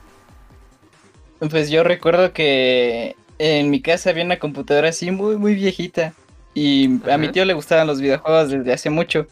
Pues 1.38 1.70
yo 1.70 1.82
recuerdo 1.84 2.32
que 2.32 3.16
en 3.42 3.70
mi 3.70 3.80
casa 3.80 4.10
había 4.10 4.24
una 4.24 4.38
computadora 4.38 4.90
así 4.90 5.10
muy, 5.10 5.36
muy 5.36 5.54
viejita. 5.54 6.12
Y 6.54 7.00
a 7.10 7.16
mi 7.16 7.28
tío 7.28 7.44
le 7.44 7.54
gustaban 7.54 7.86
los 7.86 8.00
videojuegos 8.00 8.50
desde 8.50 8.72
hace 8.72 8.90
mucho. 8.90 9.26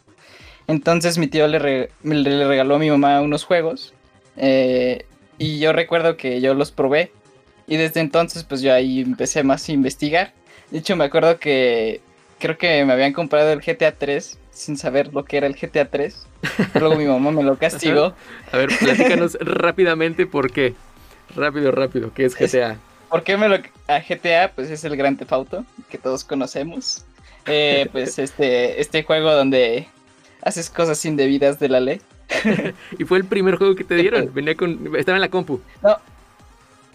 Entonces 0.67 1.19
mi 1.19 1.27
tío 1.27 1.47
le, 1.49 1.59
re- 1.59 1.91
le 2.03 2.47
regaló 2.47 2.77
a 2.77 2.79
mi 2.79 2.91
mamá 2.91 3.21
unos 3.21 3.45
juegos. 3.45 3.93
eh, 4.37 5.05
y 5.39 5.59
yo 5.61 5.73
recuerdo 5.73 6.17
que 6.17 6.41
yo 6.41 6.55
los 6.55 6.71
probé. 6.73 7.13
Y 7.67 7.77
desde 7.77 8.01
entonces 8.01 8.45
pues 8.45 8.61
yo 8.63 8.73
ahí 8.73 9.01
empecé 9.01 9.43
más 9.43 9.69
a 9.69 9.73
investigar. 9.73 10.33
De 10.71 10.79
hecho 10.79 10.97
me 10.97 11.05
acuerdo 11.05 11.39
que 11.39 12.01
creo 12.39 12.57
que 12.59 12.85
me 12.85 12.93
habían 12.93 13.13
comprado 13.13 13.53
el 13.53 13.61
GTA 13.61 13.93
3 13.93 14.39
sin 14.53 14.77
saber 14.77 15.13
lo 15.15 15.25
que 15.25 15.37
era 15.37 15.47
el 15.47 15.55
GTA 15.55 15.85
3. 15.89 16.27
Luego 16.81 16.97
mi 16.97 17.05
mamá 17.05 17.31
me 17.31 17.43
lo 17.43 17.57
castigó. 17.59 18.15
A 18.53 18.57
ver, 18.57 18.69
platícanos 18.81 19.37
rápidamente 19.41 20.27
por 20.27 20.51
qué. 20.51 20.75
Rápido, 21.37 21.71
rápido, 21.73 22.13
¿qué 22.15 22.25
es 22.25 22.41
Es- 22.41 22.53
GTA? 22.53 22.79
¿Por 23.09 23.23
qué 23.23 23.37
me 23.37 23.49
lo 23.49 23.57
a 23.87 24.01
GTA? 24.01 24.53
Pues 24.55 24.71
es 24.71 24.85
el 24.85 24.97
Gran 24.97 25.17
Theft 25.17 25.33
Auto 25.33 25.65
que 25.91 25.99
todos 25.99 26.25
conocemos. 26.25 27.05
Eh, 27.47 27.89
pues 27.93 28.19
este 28.19 28.81
este 28.81 29.03
juego 29.03 29.33
donde 29.33 29.87
haces 30.43 30.71
cosas 30.71 31.05
indebidas 31.05 31.59
de 31.59 31.69
la 31.69 31.81
ley. 31.81 32.01
Y 32.99 33.05
fue 33.05 33.19
el 33.19 33.25
primer 33.25 33.57
juego 33.57 33.75
que 33.75 33.85
te 33.85 33.95
dieron. 33.95 34.31
Venía 34.35 34.55
con. 34.55 34.95
Estaba 34.97 35.17
en 35.17 35.23
la 35.23 35.31
compu. 35.31 35.61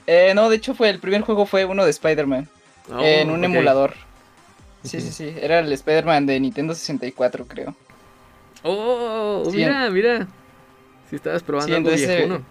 Eh, 0.05 0.33
no, 0.35 0.49
de 0.49 0.57
hecho 0.57 0.75
fue 0.75 0.89
el 0.89 0.99
primer 0.99 1.21
juego 1.21 1.45
fue 1.45 1.65
uno 1.65 1.85
de 1.85 1.91
Spider-Man 1.91 2.47
Oh, 2.91 2.99
en 3.01 3.29
un 3.31 3.43
emulador. 3.45 3.93
Sí, 4.83 4.99
sí, 4.99 5.11
sí, 5.11 5.33
era 5.39 5.59
el 5.59 5.71
Spider-Man 5.71 6.25
de 6.25 6.37
Nintendo 6.41 6.75
64, 6.75 7.47
creo. 7.47 7.73
Oh, 8.63 9.43
Sí, 9.49 9.57
mira, 9.57 9.89
mira. 9.89 10.27
Si 11.09 11.15
estabas 11.15 11.41
probando 11.43 11.67
Sí, 11.67 11.73
algo 11.75 11.89
entonces. 11.89 12.41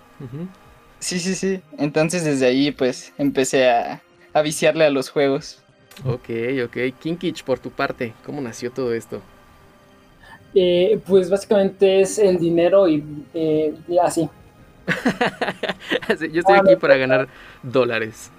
Sí, 1.02 1.18
sí, 1.18 1.35
sí. 1.35 1.61
Entonces 1.78 2.25
desde 2.25 2.47
ahí 2.47 2.71
pues 2.71 3.12
empecé 3.18 3.68
a, 3.68 4.00
a 4.32 4.42
viciarle 4.42 4.85
a 4.85 4.90
los 4.90 5.11
juegos. 5.11 5.61
Ok, 6.04 6.30
ok. 6.64 6.76
Kinkich, 7.00 7.42
por 7.44 7.59
tu 7.59 7.71
parte, 7.73 8.14
¿cómo 8.25 8.40
nació 8.40 8.71
todo 8.73 8.94
esto? 8.94 9.21
Eh, 10.54 11.02
pues 11.06 11.28
básicamente 11.28 12.02
es 12.02 12.18
el 12.18 12.38
dinero 12.38 12.87
y 12.87 13.02
eh, 13.35 13.75
y 13.88 13.99
así. 13.99 14.30
Sí, 16.18 16.30
Yo 16.30 16.40
estoy 16.40 16.59
aquí 16.59 16.76
para 16.76 16.97
ganar 16.97 17.28
dólares. 17.62 18.30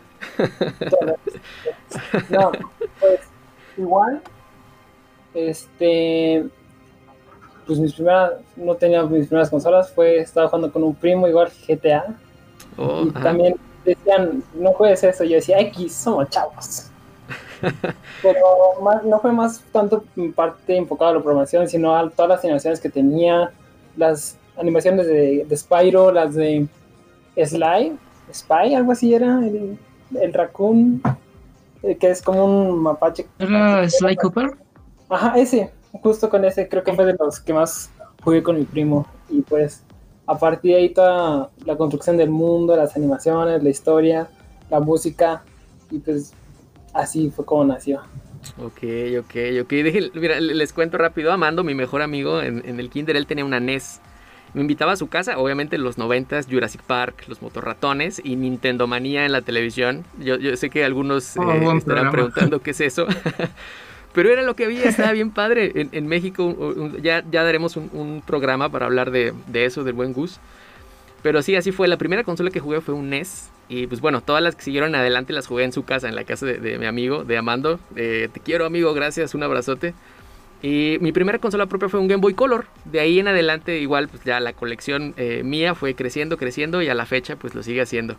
No, 2.29 2.51
pues 2.99 3.21
igual. 3.77 4.21
Este. 5.33 6.45
Pues 7.65 7.79
mis 7.79 7.93
primeras. 7.93 8.33
No 8.55 8.75
tenía 8.75 9.03
mis 9.03 9.27
primeras 9.27 9.49
consolas. 9.49 9.91
Fue. 9.91 10.17
Estaba 10.19 10.47
jugando 10.47 10.71
con 10.71 10.83
un 10.83 10.95
primo, 10.95 11.27
igual 11.27 11.51
GTA. 11.67 12.17
Oh, 12.77 13.03
y 13.05 13.09
ajá. 13.09 13.21
también 13.21 13.55
decían, 13.85 14.43
no 14.53 14.71
juegues 14.73 15.03
eso. 15.03 15.23
Yo 15.23 15.35
decía, 15.35 15.59
X, 15.59 15.93
somos 15.93 16.29
chavos. 16.29 16.89
Pero 18.21 18.39
más, 18.81 19.03
no 19.03 19.19
fue 19.19 19.31
más 19.31 19.61
tanto 19.71 20.03
en 20.15 20.33
parte 20.33 20.75
enfocado 20.75 21.11
a 21.11 21.13
la 21.15 21.21
programación, 21.21 21.67
sino 21.67 21.95
a 21.95 22.09
todas 22.09 22.29
las 22.29 22.43
animaciones 22.43 22.79
que 22.79 22.89
tenía, 22.89 23.51
las 23.95 24.37
animaciones 24.57 25.07
de, 25.07 25.45
de 25.47 25.57
Spyro, 25.57 26.11
las 26.11 26.35
de 26.35 26.67
Sly, 27.37 27.97
Spy, 28.33 28.75
algo 28.75 28.91
así 28.91 29.13
era, 29.13 29.39
el, 29.39 29.77
el 30.19 30.33
raccoon, 30.33 31.01
eh, 31.83 31.97
que 31.97 32.09
es 32.09 32.21
como 32.21 32.45
un 32.45 32.79
mapache. 32.79 33.27
¿Era 33.39 33.89
Sly 33.89 34.15
Cooper? 34.17 34.51
Ajá, 35.09 35.37
ese, 35.37 35.71
justo 36.01 36.29
con 36.29 36.43
ese, 36.45 36.67
creo 36.67 36.83
que 36.83 36.93
fue 36.93 37.05
de 37.05 37.15
los 37.19 37.39
que 37.39 37.53
más 37.53 37.89
jugué 38.23 38.41
con 38.41 38.57
mi 38.57 38.65
primo. 38.65 39.05
Y 39.29 39.41
pues, 39.41 39.83
a 40.25 40.37
partir 40.37 40.71
de 40.71 40.77
ahí 40.77 40.89
toda 40.93 41.49
la 41.65 41.75
construcción 41.75 42.17
del 42.17 42.29
mundo, 42.29 42.75
las 42.75 42.95
animaciones, 42.95 43.61
la 43.63 43.69
historia, 43.69 44.27
la 44.69 44.79
música, 44.79 45.43
y 45.91 45.99
pues 45.99 46.33
así 46.93 47.31
fue 47.35 47.45
como 47.45 47.65
nació. 47.65 48.01
Ok, 48.57 48.83
ok, 49.19 49.35
ok. 49.61 49.71
Dejen- 49.71 50.11
mira, 50.15 50.39
le- 50.39 50.53
les 50.53 50.73
cuento 50.73 50.97
rápido. 50.97 51.31
Amando, 51.31 51.63
mi 51.63 51.73
mejor 51.75 52.01
amigo 52.01 52.41
en, 52.41 52.61
en 52.67 52.79
el 52.79 52.89
kinder, 52.89 53.15
él 53.15 53.25
tenía 53.25 53.45
una 53.45 53.59
NES. 53.59 54.01
Me 54.53 54.61
invitaba 54.61 54.91
a 54.91 54.95
su 54.97 55.07
casa, 55.07 55.39
obviamente 55.39 55.77
en 55.77 55.83
los 55.83 55.97
90 55.97 56.41
Jurassic 56.43 56.83
Park, 56.83 57.23
los 57.27 57.41
motorratones 57.41 58.21
y 58.23 58.35
Nintendo 58.35 58.85
Manía 58.85 59.25
en 59.25 59.31
la 59.31 59.41
televisión. 59.41 60.03
Yo, 60.19 60.35
yo 60.37 60.55
sé 60.57 60.69
que 60.69 60.83
algunos 60.85 61.35
Oh, 61.37 61.41
eh, 61.41 61.55
estarán 61.55 61.79
programa. 61.85 62.11
preguntando 62.11 62.59
qué 62.61 62.71
es 62.71 62.81
eso. 62.81 63.07
Pero 64.13 64.29
era 64.31 64.43
lo 64.43 64.55
que 64.55 64.65
había, 64.65 64.83
estaba 64.85 65.11
bien 65.11 65.31
padre. 65.31 65.71
En, 65.75 65.89
en 65.91 66.07
México 66.07 66.45
un- 66.45 67.01
ya, 67.01 67.23
ya 67.31 67.43
daremos 67.43 67.75
un, 67.77 67.89
un 67.93 68.21
programa 68.25 68.69
para 68.69 68.85
hablar 68.85 69.11
de, 69.11 69.33
de 69.47 69.65
eso, 69.65 69.83
del 69.83 69.93
buen 69.93 70.13
Gus. 70.13 70.39
Pero 71.21 71.41
sí, 71.41 71.55
así 71.55 71.71
fue. 71.71 71.87
La 71.87 71.97
primera 71.97 72.23
consola 72.23 72.51
que 72.51 72.59
jugué 72.59 72.81
fue 72.81 72.93
un 72.93 73.09
NES. 73.09 73.49
Y 73.69 73.87
pues 73.87 74.01
bueno, 74.01 74.21
todas 74.21 74.43
las 74.43 74.55
que 74.55 74.61
siguieron 74.63 74.93
adelante 74.93 75.33
las 75.33 75.47
jugué 75.47 75.63
en 75.63 75.71
su 75.71 75.83
casa, 75.83 76.09
en 76.09 76.15
la 76.15 76.25
casa 76.25 76.45
de, 76.45 76.57
de 76.59 76.77
mi 76.77 76.85
amigo, 76.85 77.23
de 77.23 77.37
Amando. 77.37 77.79
Eh, 77.95 78.29
te 78.31 78.39
quiero, 78.39 78.65
amigo, 78.65 78.93
gracias, 78.93 79.33
un 79.33 79.41
abrazote. 79.41 79.93
Y 80.61 80.97
mi 81.01 81.11
primera 81.11 81.39
consola 81.39 81.65
propia 81.65 81.89
fue 81.89 81.99
un 81.99 82.07
Game 82.07 82.21
Boy 82.21 82.33
Color. 82.33 82.65
De 82.85 82.99
ahí 82.99 83.19
en 83.19 83.27
adelante, 83.29 83.79
igual, 83.79 84.09
pues 84.09 84.23
ya 84.23 84.39
la 84.39 84.53
colección 84.53 85.13
eh, 85.17 85.41
mía 85.43 85.75
fue 85.75 85.95
creciendo, 85.95 86.37
creciendo 86.37 86.81
y 86.81 86.89
a 86.89 86.93
la 86.93 87.05
fecha, 87.05 87.35
pues 87.37 87.55
lo 87.55 87.63
sigue 87.63 87.81
haciendo. 87.81 88.15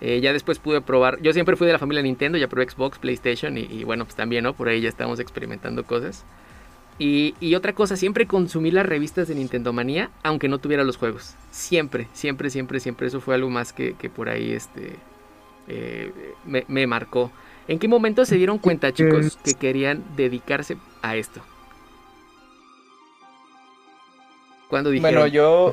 Eh, 0.00 0.20
ya 0.20 0.32
después 0.32 0.58
pude 0.58 0.80
probar. 0.80 1.20
Yo 1.22 1.32
siempre 1.32 1.56
fui 1.56 1.66
de 1.66 1.72
la 1.72 1.78
familia 1.78 2.02
Nintendo, 2.02 2.36
ya 2.36 2.48
probé 2.48 2.68
Xbox, 2.68 2.98
PlayStation 2.98 3.56
y, 3.56 3.62
y 3.62 3.84
bueno, 3.84 4.04
pues 4.04 4.16
también, 4.16 4.44
¿no? 4.44 4.52
Por 4.52 4.68
ahí 4.68 4.80
ya 4.80 4.88
estamos 4.88 5.20
experimentando 5.20 5.84
cosas. 5.84 6.24
Y, 6.98 7.34
y 7.40 7.54
otra 7.56 7.72
cosa, 7.72 7.96
siempre 7.96 8.26
consumí 8.26 8.70
las 8.70 8.86
revistas 8.86 9.26
de 9.26 9.34
Nintendo 9.34 9.72
Manía, 9.72 10.10
aunque 10.22 10.48
no 10.48 10.58
tuviera 10.58 10.84
los 10.84 10.96
juegos. 10.96 11.34
Siempre, 11.50 12.06
siempre, 12.12 12.50
siempre, 12.50 12.78
siempre. 12.80 13.06
Eso 13.06 13.20
fue 13.20 13.34
algo 13.34 13.50
más 13.50 13.72
que, 13.72 13.94
que 13.94 14.10
por 14.10 14.28
ahí 14.28 14.52
este, 14.52 14.96
eh, 15.66 16.12
me, 16.44 16.64
me 16.68 16.86
marcó. 16.86 17.32
¿En 17.66 17.78
qué 17.78 17.88
momento 17.88 18.24
se 18.24 18.36
dieron 18.36 18.58
cuenta, 18.58 18.92
chicos, 18.92 19.38
que 19.42 19.54
querían 19.54 20.04
dedicarse 20.16 20.76
a 21.02 21.16
esto? 21.16 21.40
Cuando 24.68 24.90
dijeron... 24.90 25.14
Bueno, 25.14 25.26
yo, 25.26 25.72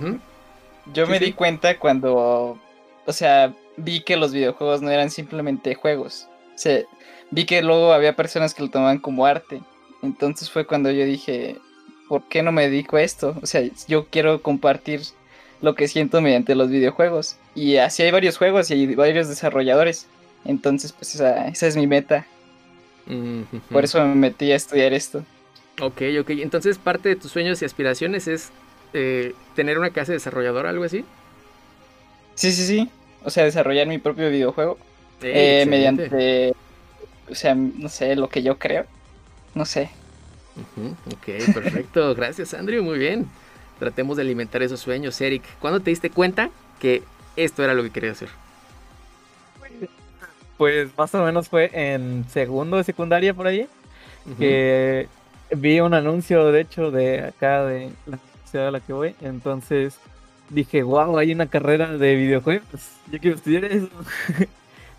yo 0.94 1.08
me 1.08 1.20
sí. 1.20 1.26
di 1.26 1.34
cuenta 1.34 1.78
cuando, 1.78 2.58
o 3.06 3.14
sea, 3.14 3.54
vi 3.78 4.02
que 4.02 4.18
los 4.18 4.34
videojuegos 4.34 4.82
no 4.82 4.90
eran 4.90 5.10
simplemente 5.10 5.76
juegos. 5.76 6.28
O 6.56 6.58
sea, 6.58 6.82
vi 7.32 7.46
que 7.46 7.62
luego 7.62 7.94
había 7.94 8.16
personas 8.16 8.54
que 8.54 8.64
lo 8.64 8.70
tomaban 8.70 9.00
como 9.00 9.26
arte. 9.26 9.62
Entonces 10.02 10.50
fue 10.50 10.66
cuando 10.66 10.92
yo 10.92 11.06
dije, 11.06 11.58
¿por 12.08 12.28
qué 12.28 12.44
no 12.44 12.52
me 12.52 12.64
dedico 12.64 12.98
a 12.98 13.04
esto? 13.04 13.36
O 13.42 13.46
sea, 13.46 13.62
yo 13.88 14.08
quiero 14.08 14.42
compartir 14.42 15.02
lo 15.62 15.76
que 15.76 15.88
siento 15.88 16.22
mediante 16.22 16.56
los 16.56 16.70
videojuegos. 16.70 17.38
Y 17.56 17.78
así 17.78 18.04
hay 18.04 18.12
varios 18.12 18.38
juegos 18.38 18.70
y 18.72 18.74
hay 18.74 18.96
varios 18.96 19.30
desarrolladores. 19.30 20.08
Entonces, 20.46 20.92
pues 20.92 21.16
esa, 21.16 21.48
esa 21.48 21.68
es 21.68 21.76
mi 21.78 21.88
meta. 21.88 22.26
Por 23.70 23.84
eso 23.84 24.00
me 24.06 24.16
metí 24.16 24.52
a 24.52 24.56
estudiar 24.56 24.94
esto. 24.94 25.24
Ok, 25.82 26.02
ok. 26.20 26.30
Entonces, 26.32 26.78
parte 26.78 27.10
de 27.10 27.16
tus 27.16 27.32
sueños 27.32 27.62
y 27.62 27.66
aspiraciones 27.66 28.28
es 28.28 28.52
eh, 28.94 29.34
tener 29.56 29.78
una 29.80 29.92
casa 29.92 30.12
de 30.12 30.18
desarrollador, 30.18 30.66
algo 30.66 30.84
así. 30.84 31.04
Sí, 32.36 32.52
sí, 32.52 32.66
sí. 32.66 32.90
O 33.24 33.30
sea, 33.30 33.44
desarrollar 33.44 33.88
mi 33.88 33.98
propio 33.98 34.30
videojuego. 34.30 34.78
Eh, 35.22 35.66
mediante, 35.68 36.54
o 37.30 37.36
sea, 37.36 37.54
no 37.56 37.90
sé, 37.90 38.16
lo 38.16 38.30
que 38.30 38.42
yo 38.42 38.58
creo. 38.58 38.86
No 39.54 39.66
sé. 39.66 39.90
ok, 40.76 41.54
perfecto. 41.54 42.16
Gracias, 42.16 42.54
Andrew. 42.54 42.84
Muy 42.84 42.98
bien. 42.98 43.28
Tratemos 43.80 44.18
de 44.18 44.24
alimentar 44.24 44.62
esos 44.64 44.80
sueños. 44.80 45.20
Eric, 45.22 45.44
¿cuándo 45.60 45.80
te 45.80 45.90
diste 45.90 46.10
cuenta 46.10 46.50
que 46.80 47.04
esto 47.36 47.64
era 47.64 47.74
lo 47.74 47.84
que 47.84 47.92
querías 47.92 48.18
hacer? 48.18 48.30
Pues 50.58 50.90
más 50.98 51.14
o 51.16 51.24
menos 51.24 51.50
fue 51.50 51.72
en 51.74 52.26
segundo 52.30 52.78
de 52.78 52.84
secundaria 52.84 53.34
por 53.34 53.48
ahí. 53.48 53.68
Que 54.38 55.08
vi 55.50 55.80
un 55.80 55.96
anuncio, 55.96 56.52
de 56.52 56.62
hecho, 56.62 56.92
de 56.92 57.22
acá 57.22 57.66
de 57.66 57.90
la 58.06 58.20
ciudad 58.46 58.68
a 58.68 58.72
la 58.72 58.80
que 58.80 58.94
voy. 58.94 59.16
Entonces 59.22 59.98
dije, 60.52 60.84
wow, 60.84 61.18
hay 61.18 61.32
una 61.32 61.48
carrera 61.48 61.98
de 61.98 62.16
videojuegos. 62.16 62.92
Yo 63.12 63.20
quiero 63.20 63.38
estudiar 63.38 63.66
eso. 63.66 63.90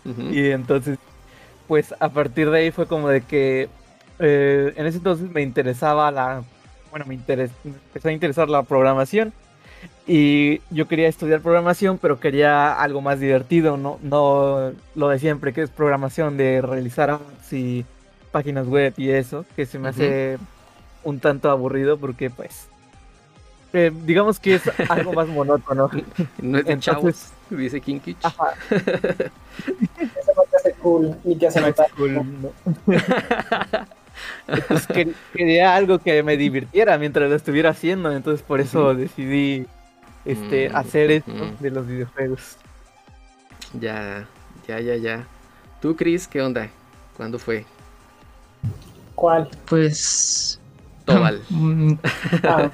Y 0.05 0.51
entonces, 0.51 0.99
pues 1.65 1.95
a 1.97 2.09
partir 2.09 2.49
de 2.49 2.59
ahí 2.59 2.71
fue 2.71 2.87
como 2.87 3.07
de 3.07 3.21
que 3.21 3.69
eh, 4.19 4.73
en 4.75 4.85
ese 4.85 4.97
entonces 4.97 5.31
me 5.31 5.41
interesaba 5.41 6.11
la, 6.11 6.43
bueno, 6.91 7.05
me, 7.05 7.15
empezó 7.15 8.09
a 8.09 8.11
interesar 8.11 8.49
la 8.49 8.63
programación. 8.63 9.31
Y 10.05 10.59
yo 10.69 10.89
quería 10.89 11.07
estudiar 11.07 11.39
programación, 11.39 11.97
pero 11.97 12.19
quería 12.19 12.73
algo 12.73 12.99
más 12.99 13.21
divertido, 13.21 13.77
no, 13.77 13.97
no 14.01 14.73
lo 14.95 15.07
de 15.07 15.19
siempre, 15.19 15.53
que 15.53 15.61
es 15.61 15.69
programación 15.69 16.35
de 16.35 16.61
realizar 16.61 17.09
apps 17.09 17.53
y 17.53 17.85
páginas 18.31 18.67
web 18.67 18.93
y 18.97 19.11
eso, 19.11 19.45
que 19.55 19.65
se 19.65 19.79
me 19.79 19.89
hace 19.89 20.37
un 21.03 21.19
tanto 21.19 21.49
aburrido 21.49 21.97
porque 21.97 22.29
pues 22.29 22.67
eh, 23.73 23.91
digamos 24.05 24.39
que 24.39 24.55
es 24.55 24.61
algo 24.89 25.13
más 25.13 25.27
monótono. 25.27 25.89
No 26.41 26.59
es 26.59 26.65
de 26.65 26.79
chavos, 26.79 27.31
dice 27.49 27.81
Kinkich. 27.81 28.17
Ajá. 28.23 28.53
Eso 28.69 30.31
no 30.35 30.43
te 30.49 30.57
hace 30.57 30.73
cool, 30.73 31.15
ni 31.23 31.35
te 31.35 31.47
hace 31.47 31.61
notar. 31.61 31.87
Cool, 31.97 32.51
Pues 34.67 34.87
quería 35.33 35.75
algo 35.75 35.97
que 35.97 36.21
me 36.21 36.37
divirtiera 36.37 36.97
mientras 36.99 37.27
lo 37.29 37.35
estuviera 37.35 37.71
haciendo, 37.71 38.11
entonces 38.11 38.45
por 38.45 38.61
eso 38.61 38.93
decidí 38.93 39.65
este 40.23 40.69
mm, 40.69 40.75
hacer 40.75 41.11
esto 41.11 41.31
de 41.59 41.71
los 41.71 41.87
videojuegos. 41.87 42.57
Ya, 43.79 44.27
ya, 44.67 44.79
ya, 44.79 44.95
ya. 44.97 45.27
¿Tú, 45.81 45.95
Chris, 45.95 46.27
qué 46.27 46.41
onda? 46.41 46.69
¿Cuándo 47.17 47.39
fue? 47.39 47.65
¿Cuál? 49.15 49.49
Pues 49.65 50.59
Tobal. 51.05 51.41
Mm, 51.49 51.93
ah, 52.43 52.71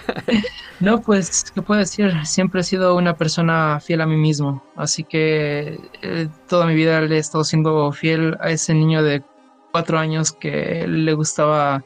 no, 0.80 1.00
pues, 1.00 1.50
¿qué 1.54 1.62
puedo 1.62 1.80
decir? 1.80 2.12
Siempre 2.24 2.60
he 2.60 2.64
sido 2.64 2.96
una 2.96 3.16
persona 3.16 3.80
fiel 3.80 4.00
a 4.00 4.06
mí 4.06 4.16
mismo, 4.16 4.62
así 4.76 5.04
que 5.04 5.78
eh, 6.02 6.28
toda 6.48 6.66
mi 6.66 6.74
vida 6.74 7.00
le 7.00 7.16
he 7.16 7.18
estado 7.18 7.44
siendo 7.44 7.90
fiel 7.92 8.36
a 8.40 8.50
ese 8.50 8.74
niño 8.74 9.02
de 9.02 9.22
cuatro 9.72 9.98
años 9.98 10.32
que 10.32 10.86
le 10.86 11.14
gustaba 11.14 11.82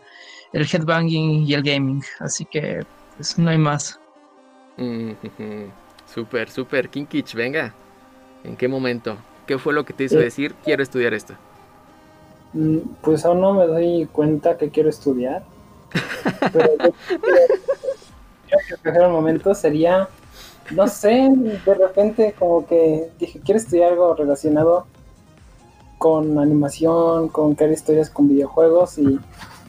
el 0.53 0.67
headbanging 0.71 1.47
y 1.47 1.55
el 1.55 1.63
gaming, 1.63 2.03
así 2.21 2.45
que 2.45 2.85
pues 3.17 3.39
no 3.39 3.51
hay 3.51 3.59
más. 3.59 4.01
Súper, 6.07 6.49
súper, 6.49 6.89
Kinkich, 6.89 7.35
venga. 7.35 7.75
¿En 8.45 8.57
qué 8.57 8.69
momento? 8.69 9.17
¿Qué 9.47 9.59
fue 9.59 9.73
lo 9.73 9.85
que 9.85 9.93
te 9.93 10.05
hizo 10.05 10.19
decir 10.19 10.55
quiero 10.65 10.83
estudiar 10.83 11.15
esto? 11.15 11.35
Mm, 12.53 12.79
pues 13.03 13.25
aún 13.25 13.41
no 13.41 13.53
me 13.53 13.67
doy 13.67 14.09
cuenta 14.13 14.57
que 14.57 14.71
quiero 14.71 14.89
estudiar. 14.89 15.45
Pero 16.53 16.71
yo, 18.49 18.77
que 18.83 18.89
el 18.89 19.09
momento 19.09 19.55
sería, 19.55 20.09
no 20.71 20.87
sé, 20.89 21.31
de 21.65 21.75
repente 21.75 22.35
como 22.39 22.67
que 22.67 23.11
dije, 23.19 23.41
quiero 23.45 23.59
estudiar 23.59 23.93
algo 23.93 24.15
relacionado 24.15 24.87
con 25.99 26.39
animación, 26.39 27.29
con 27.29 27.55
crear 27.55 27.73
historias 27.73 28.11
con 28.11 28.29
videojuegos 28.29 28.99
y 28.99 29.19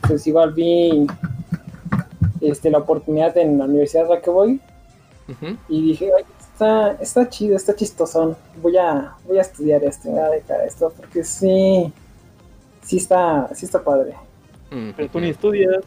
pues 0.07 0.27
igual 0.27 0.53
vi 0.53 1.07
este, 2.41 2.69
la 2.69 2.79
oportunidad 2.79 3.37
en 3.37 3.57
la 3.57 3.65
universidad 3.65 4.05
a 4.05 4.15
la 4.15 4.21
que 4.21 4.29
voy 4.29 4.61
y 5.67 5.81
dije, 5.81 6.11
está, 6.39 6.93
está 6.93 7.29
chido, 7.29 7.55
está 7.55 7.75
chistosón, 7.75 8.35
voy 8.61 8.77
a, 8.77 9.15
voy 9.25 9.37
a 9.37 9.41
estudiar 9.41 9.83
esto, 9.83 10.09
voy 10.09 10.19
a 10.19 10.29
dejar 10.29 10.61
esto 10.61 10.91
porque 10.95 11.23
sí, 11.23 11.91
sí 12.81 12.97
está, 12.97 13.49
sí 13.53 13.65
está 13.65 13.83
padre. 13.83 14.15
Pero 14.69 15.09
tú 15.09 15.19
ni 15.19 15.29
estudias. 15.29 15.83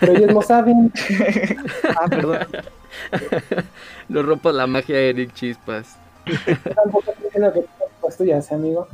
Pero 0.00 0.12
ellos 0.16 0.34
no 0.34 0.42
saben. 0.42 0.92
ah, 1.96 2.08
perdón. 2.08 2.38
No 4.08 4.22
rompas 4.22 4.54
la 4.54 4.66
magia 4.66 4.96
de 4.96 5.10
Eric 5.10 5.34
Chispas. 5.34 5.96
tampoco 6.74 7.12
que 7.20 7.64
estudias, 8.08 8.52
amigo. 8.52 8.88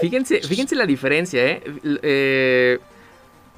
fíjense, 0.00 0.40
fíjense 0.40 0.74
la 0.74 0.86
diferencia, 0.86 1.44
¿eh? 1.44 1.62
¿eh? 2.02 2.78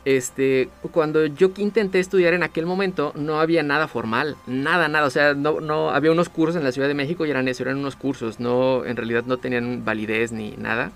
Este, 0.05 0.71
cuando 0.93 1.27
yo 1.27 1.51
intenté 1.59 1.99
estudiar 1.99 2.33
en 2.33 2.43
aquel 2.43 2.65
momento, 2.65 3.13
no 3.15 3.41
había 3.41 3.63
nada 3.63 3.89
formal, 3.89 4.37
nada, 4.47 4.89
nada, 4.89 5.07
o 5.07 5.11
sea, 5.11 5.35
no, 5.35 5.61
no, 5.61 5.91
había 5.91 6.13
unos 6.13 6.31
cursos 6.31 6.57
en 6.57 6.65
la 6.65 6.73
Ciudad 6.73 6.89
de 6.89 6.95
México 6.95 7.27
y 7.27 7.31
eran 7.31 7.47
eso, 7.47 7.63
eran 7.63 7.77
unos 7.77 7.97
cursos, 7.97 8.41
no, 8.41 8.87
en 8.87 8.97
realidad 8.97 9.25
no 9.27 9.37
tenían 9.37 9.85
validez 9.85 10.33
ni 10.33 10.53
nada. 10.53 10.93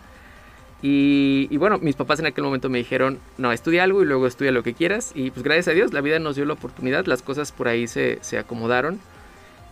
Y, 0.85 1.57
bueno, 1.59 1.79
mis 1.79 1.95
papás 1.95 2.18
en 2.18 2.27
aquel 2.27 2.42
momento 2.42 2.68
me 2.68 2.79
dijeron, 2.79 3.21
no, 3.38 3.53
estudia 3.53 3.85
algo 3.85 4.03
y 4.03 4.07
luego 4.07 4.27
estudia 4.27 4.51
lo 4.51 4.64
que 4.64 4.75
quieras. 4.75 5.12
Y 5.14 5.31
pues 5.31 5.45
gracias 5.45 5.68
a 5.68 5.71
Dios, 5.73 5.92
la 5.92 6.01
vida 6.01 6.18
nos 6.18 6.35
dio 6.35 6.45
la 6.45 6.55
oportunidad, 6.55 7.07
las 7.07 7.23
cosas 7.23 7.53
por 7.53 7.68
ahí 7.68 7.87
se, 7.87 8.18
se 8.21 8.37
acomodaron. 8.37 8.99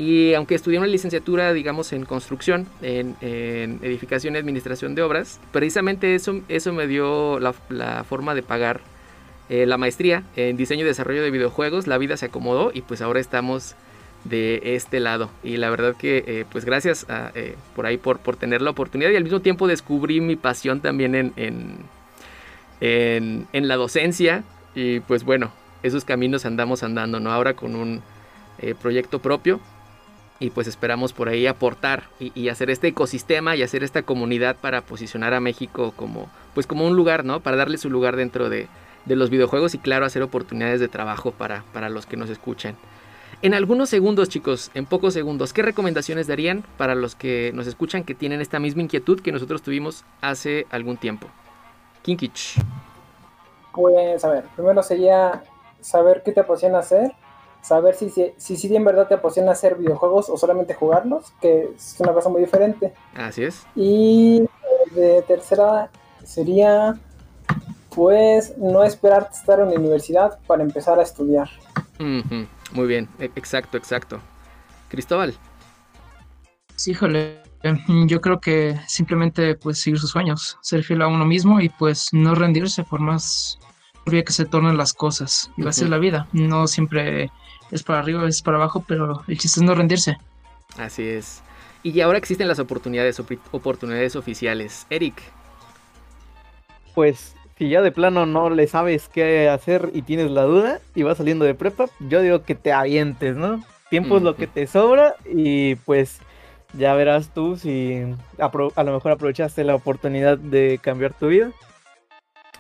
Y 0.01 0.33
aunque 0.33 0.55
estudié 0.55 0.79
una 0.79 0.87
licenciatura, 0.87 1.53
digamos, 1.53 1.93
en 1.93 2.07
construcción, 2.07 2.67
en, 2.81 3.17
edificación 3.21 4.35
y 4.35 4.39
administración 4.39 4.95
de 4.95 5.03
obras, 5.03 5.41
precisamente 5.53 6.15
eso, 6.15 6.41
eso 6.49 6.73
me 6.73 6.87
dio 6.87 7.39
la, 7.39 7.53
forma 8.05 8.35
de 8.35 8.43
pagar 8.43 8.81
eh, 9.51 9.67
la 9.67 9.77
maestría 9.77 10.23
en 10.37 10.57
diseño 10.57 10.85
y 10.85 10.87
desarrollo 10.87 11.23
de 11.23 11.31
videojuegos. 11.31 11.87
La 11.87 11.99
vida 11.99 12.17
se 12.17 12.27
acomodó 12.27 12.71
y 12.73 12.81
pues 12.81 13.03
ahora 13.03 13.21
estamos 13.21 13.75
de 14.25 14.61
este 14.75 15.01
lado. 15.01 15.31
Y 15.43 15.57
la 15.57 15.71
verdad 15.71 15.97
que 15.97 16.25
eh, 16.27 16.45
pues 16.51 16.65
gracias 16.65 17.07
eh, 17.35 17.57
por 17.75 17.87
ahí 17.87 17.97
por, 17.97 18.19
por 18.19 18.37
tener 18.37 18.63
la 18.63 18.71
oportunidad 18.71 19.11
y 19.11 19.17
al 19.17 19.25
mismo 19.25 19.41
tiempo 19.41 19.67
descubrí 19.67 20.21
mi 20.21 20.37
pasión 20.37 20.81
también 20.81 21.15
en, 21.15 21.33
en, 22.81 23.47
en, 23.53 23.69
la 23.69 23.77
docencia. 23.77 24.45
Y 24.75 25.01
pues 25.01 25.25
bueno, 25.25 25.53
esos 25.83 26.05
caminos 26.05 26.45
andamos 26.45 26.83
andando, 26.83 27.21
¿no? 27.21 27.33
Ahora 27.33 27.55
con 27.55 27.75
un 27.75 28.03
eh, 28.59 28.75
proyecto 28.81 29.21
propio. 29.21 29.61
Y 30.43 30.49
pues 30.51 30.67
esperamos 30.67 31.13
por 31.13 31.29
ahí 31.29 31.47
aportar 31.47 32.05
y, 32.19 32.49
hacer 32.49 32.71
este 32.71 32.89
ecosistema 32.89 33.57
y 33.57 33.63
hacer 33.63 33.85
esta 33.85 34.05
comunidad 34.05 34.57
para 34.57 34.81
posicionar 34.81 35.35
a 35.35 35.41
México 35.41 35.93
como, 35.95 36.31
pues 36.55 36.67
como 36.67 36.87
un 36.87 36.97
lugar, 36.97 37.27
¿no? 37.27 37.41
Para 37.41 37.59
darle 37.59 37.77
su 37.77 37.91
lugar 37.91 38.17
dentro 38.17 38.49
de, 38.49 38.67
de 39.05 39.17
los 39.17 39.29
videojuegos 39.29 39.75
y 39.75 39.79
claro, 39.79 40.07
hacer 40.07 40.23
oportunidades 40.23 40.81
de 40.81 40.89
trabajo 40.89 41.33
para, 41.33 41.63
para 41.75 41.91
los 41.91 42.07
que 42.07 42.17
nos 42.17 42.31
escuchan. 42.31 42.75
En 43.43 43.55
algunos 43.55 43.89
segundos, 43.89 44.29
chicos, 44.29 44.71
en 44.75 44.85
pocos 44.87 45.15
segundos, 45.15 45.53
¿qué 45.53 45.63
recomendaciones 45.63 46.27
darían 46.27 46.65
para 46.77 46.95
los 46.95 47.15
que 47.15 47.53
nos 47.55 47.67
escuchan 47.67 48.05
que 48.05 48.15
tienen 48.15 48.41
esta 48.41 48.59
misma 48.59 48.83
inquietud 48.83 49.21
que 49.21 49.33
nosotros 49.33 49.63
tuvimos 49.63 50.05
hace 50.21 50.67
algún 50.71 50.99
tiempo? 50.99 51.27
Kinkich. 52.03 52.61
Pues, 53.73 54.25
a 54.25 54.31
ver, 54.31 54.45
primero 54.55 54.83
sería 54.83 55.43
saber 55.81 56.23
qué 56.23 56.33
te 56.33 56.41
apasiona 56.41 56.81
hacer, 56.81 57.13
saber 57.63 57.95
si 57.95 58.11
si, 58.11 58.33
si, 58.37 58.77
en 58.77 58.85
verdad 58.85 59.09
te 59.09 59.15
apasiona 59.15 59.53
hacer 59.53 59.77
videojuegos 59.77 60.29
o 60.29 60.37
solamente 60.37 60.75
jugarlos, 60.75 61.33
que 61.41 61.71
es 61.75 61.97
una 61.99 62.13
cosa 62.13 62.29
muy 62.29 62.43
diferente. 62.43 62.93
Así 63.15 63.45
es. 63.45 63.67
Y 63.75 64.47
de 64.93 65.23
tercera 65.23 65.91
sería, 66.25 66.99
pues, 67.95 68.57
no 68.59 68.85
esperar 68.85 69.31
estar 69.33 69.61
en 69.61 69.71
la 69.71 69.79
universidad 69.79 70.39
para 70.47 70.63
empezar 70.63 70.99
a 70.99 71.03
estudiar. 71.03 71.49
Muy 72.73 72.87
bien, 72.87 73.09
e, 73.19 73.25
exacto, 73.37 73.77
exacto. 73.77 74.21
Cristóbal. 74.89 75.35
Sí, 76.77 76.93
híjole, 76.93 77.43
yo 78.07 78.21
creo 78.21 78.41
que 78.41 78.81
simplemente 78.87 79.55
pues 79.55 79.81
seguir 79.81 79.99
sus 79.99 80.11
sueños, 80.11 80.59
ser 80.63 80.83
fiel 80.83 81.03
a 81.03 81.09
uno 81.09 81.25
mismo 81.27 81.61
y 81.61 81.69
pues 81.69 82.09
no 82.13 82.35
rendirse 82.35 82.85
por 82.85 83.01
más 83.01 83.59
turbia 84.05 84.25
que 84.25 84.33
se 84.33 84.47
tornen 84.47 84.77
las 84.77 84.93
cosas. 84.93 85.51
Y 85.57 85.63
va 85.63 85.71
a 85.71 85.75
ser 85.75 85.89
la 85.91 85.99
vida. 85.99 86.27
No 86.33 86.67
siempre 86.67 87.31
es 87.71 87.83
para 87.83 87.99
arriba, 87.99 88.27
es 88.27 88.43
para 88.43 88.57
abajo, 88.57 88.85
pero 88.87 89.23
el 89.27 89.39
chiste 89.39 89.61
es 89.61 89.65
no 89.65 89.75
rendirse. 89.75 90.17
Así 90.79 91.03
es. 91.03 91.43
Y 91.83 92.01
ahora 92.01 92.19
existen 92.19 92.49
las 92.49 92.59
oportunidades, 92.59 93.21
oportunidades 93.53 94.17
oficiales. 94.17 94.87
Eric. 94.91 95.23
Pues 96.95 97.35
si 97.61 97.69
ya 97.69 97.83
de 97.83 97.93
plano 97.93 98.25
no 98.25 98.49
le 98.49 98.67
sabes 98.67 99.11
qué 99.13 99.51
hacer 99.51 99.91
y 99.93 100.01
tienes 100.01 100.31
la 100.31 100.45
duda 100.45 100.81
y 100.95 101.03
vas 101.03 101.19
saliendo 101.19 101.45
de 101.45 101.55
prepa, 101.55 101.91
yo 102.09 102.23
digo 102.23 102.43
que 102.43 102.55
te 102.55 102.73
avientes, 102.73 103.37
¿no? 103.37 103.63
Tiempo 103.91 104.17
es 104.17 104.23
lo 104.23 104.35
que 104.35 104.47
te 104.47 104.67
sobra 104.67 105.15
y 105.31 105.75
pues 105.75 106.21
ya 106.73 106.95
verás 106.95 107.35
tú 107.35 107.59
si 107.59 108.01
a 108.39 108.83
lo 108.83 108.95
mejor 108.95 109.13
aprovechaste 109.13 109.63
la 109.65 109.75
oportunidad 109.75 110.39
de 110.39 110.81
cambiar 110.83 111.13
tu 111.13 111.29
vida. 111.29 111.53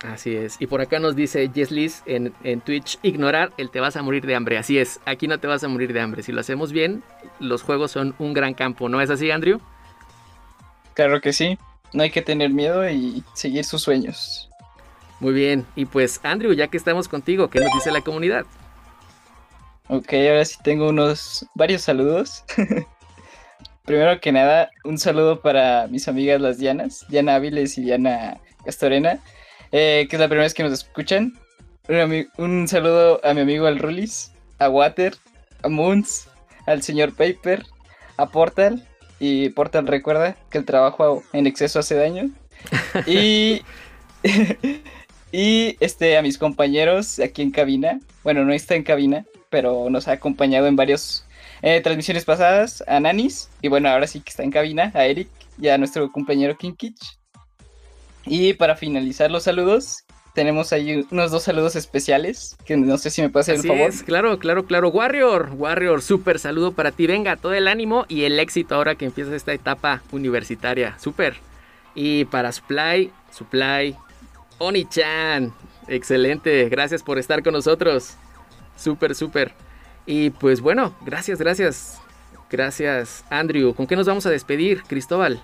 Así 0.04 0.36
es. 0.36 0.60
Y 0.60 0.66
por 0.66 0.82
acá 0.82 0.98
nos 0.98 1.16
dice 1.16 1.50
Jess 1.54 2.02
en, 2.04 2.34
en 2.44 2.60
Twitch, 2.60 2.98
ignorar 3.00 3.52
el 3.56 3.70
te 3.70 3.80
vas 3.80 3.96
a 3.96 4.02
morir 4.02 4.26
de 4.26 4.34
hambre. 4.34 4.58
Así 4.58 4.76
es, 4.76 5.00
aquí 5.06 5.28
no 5.28 5.40
te 5.40 5.46
vas 5.46 5.64
a 5.64 5.68
morir 5.68 5.94
de 5.94 6.00
hambre. 6.02 6.22
Si 6.22 6.30
lo 6.30 6.42
hacemos 6.42 6.72
bien, 6.72 7.02
los 7.38 7.62
juegos 7.62 7.90
son 7.90 8.14
un 8.18 8.34
gran 8.34 8.52
campo. 8.52 8.90
¿No 8.90 9.00
es 9.00 9.08
así, 9.08 9.30
Andrew? 9.30 9.62
Claro 10.92 11.22
que 11.22 11.32
sí. 11.32 11.56
No 11.94 12.02
hay 12.02 12.10
que 12.10 12.20
tener 12.20 12.50
miedo 12.50 12.86
y 12.90 13.24
seguir 13.32 13.64
sus 13.64 13.80
sueños. 13.80 14.49
Muy 15.20 15.34
bien, 15.34 15.66
y 15.76 15.84
pues 15.84 16.18
Andrew, 16.22 16.52
ya 16.54 16.68
que 16.68 16.78
estamos 16.78 17.06
contigo, 17.06 17.50
¿qué 17.50 17.60
nos 17.60 17.72
dice 17.74 17.90
la 17.90 18.00
comunidad? 18.00 18.46
Ok, 19.88 20.12
ahora 20.14 20.44
sí 20.46 20.56
tengo 20.62 20.88
unos 20.88 21.44
varios 21.54 21.82
saludos. 21.82 22.44
Primero 23.84 24.20
que 24.20 24.32
nada, 24.32 24.70
un 24.84 24.98
saludo 24.98 25.40
para 25.40 25.88
mis 25.88 26.08
amigas 26.08 26.40
las 26.40 26.58
Dianas, 26.58 27.04
Diana 27.08 27.34
Áviles 27.34 27.76
y 27.76 27.82
Diana 27.82 28.38
Castorena, 28.64 29.18
eh, 29.72 30.06
que 30.08 30.16
es 30.16 30.20
la 30.20 30.28
primera 30.28 30.44
vez 30.44 30.54
que 30.54 30.62
nos 30.62 30.72
escuchan. 30.72 31.38
Un, 32.38 32.68
saludo 32.68 33.20
a 33.24 33.34
mi 33.34 33.40
amigo 33.40 33.66
El 33.66 33.78
Rulis, 33.78 34.32
a 34.58 34.68
Water, 34.68 35.16
a 35.62 35.68
Moons, 35.68 36.28
al 36.66 36.82
señor 36.82 37.14
Paper, 37.14 37.66
a 38.16 38.26
Portal. 38.26 38.86
Y 39.18 39.50
Portal 39.50 39.86
recuerda 39.86 40.36
que 40.50 40.58
el 40.58 40.64
trabajo 40.64 41.24
en 41.32 41.46
exceso 41.46 41.78
hace 41.80 41.96
daño. 41.96 42.30
Y 43.06 43.62
Y 45.32 45.76
este, 45.80 46.16
a 46.16 46.22
mis 46.22 46.38
compañeros 46.38 47.18
aquí 47.20 47.42
en 47.42 47.50
cabina. 47.50 48.00
Bueno, 48.24 48.44
no 48.44 48.52
está 48.52 48.74
en 48.74 48.82
cabina, 48.82 49.24
pero 49.48 49.88
nos 49.90 50.08
ha 50.08 50.12
acompañado 50.12 50.66
en 50.66 50.76
varias 50.76 51.26
eh, 51.62 51.80
transmisiones 51.80 52.24
pasadas. 52.24 52.82
A 52.86 53.00
Nanis. 53.00 53.48
Y 53.62 53.68
bueno, 53.68 53.88
ahora 53.88 54.06
sí 54.06 54.20
que 54.20 54.30
está 54.30 54.42
en 54.42 54.50
cabina. 54.50 54.90
A 54.94 55.06
Eric 55.06 55.28
y 55.60 55.68
a 55.68 55.78
nuestro 55.78 56.10
compañero 56.10 56.56
Kinkich. 56.56 57.18
Y 58.26 58.54
para 58.54 58.76
finalizar 58.76 59.30
los 59.30 59.44
saludos, 59.44 60.04
tenemos 60.34 60.72
ahí 60.72 61.06
unos 61.10 61.30
dos 61.30 61.44
saludos 61.44 61.76
especiales. 61.76 62.56
Que 62.64 62.76
no 62.76 62.98
sé 62.98 63.10
si 63.10 63.22
me 63.22 63.28
puede 63.28 63.42
hacer 63.42 63.54
el 63.56 63.62
favor. 63.62 63.92
claro, 64.04 64.38
claro, 64.38 64.66
claro. 64.66 64.88
Warrior, 64.88 65.52
Warrior, 65.56 66.02
súper 66.02 66.38
saludo 66.38 66.72
para 66.72 66.90
ti. 66.90 67.06
Venga, 67.06 67.36
todo 67.36 67.54
el 67.54 67.68
ánimo 67.68 68.04
y 68.08 68.24
el 68.24 68.38
éxito 68.40 68.74
ahora 68.74 68.96
que 68.96 69.06
empieza 69.06 69.34
esta 69.36 69.52
etapa 69.52 70.02
universitaria. 70.10 70.98
Súper. 70.98 71.36
Y 71.94 72.24
para 72.26 72.52
Supply, 72.52 73.10
Supply, 73.32 73.96
Oni-chan, 74.60 75.52
excelente, 75.88 76.68
gracias 76.68 77.02
por 77.02 77.18
estar 77.18 77.42
con 77.42 77.54
nosotros. 77.54 78.14
Súper, 78.76 79.14
súper. 79.14 79.54
Y 80.04 80.30
pues 80.30 80.60
bueno, 80.60 80.94
gracias, 81.04 81.38
gracias. 81.38 82.00
Gracias, 82.50 83.24
Andrew. 83.30 83.74
¿Con 83.74 83.86
qué 83.86 83.96
nos 83.96 84.06
vamos 84.06 84.26
a 84.26 84.30
despedir, 84.30 84.82
Cristóbal? 84.82 85.40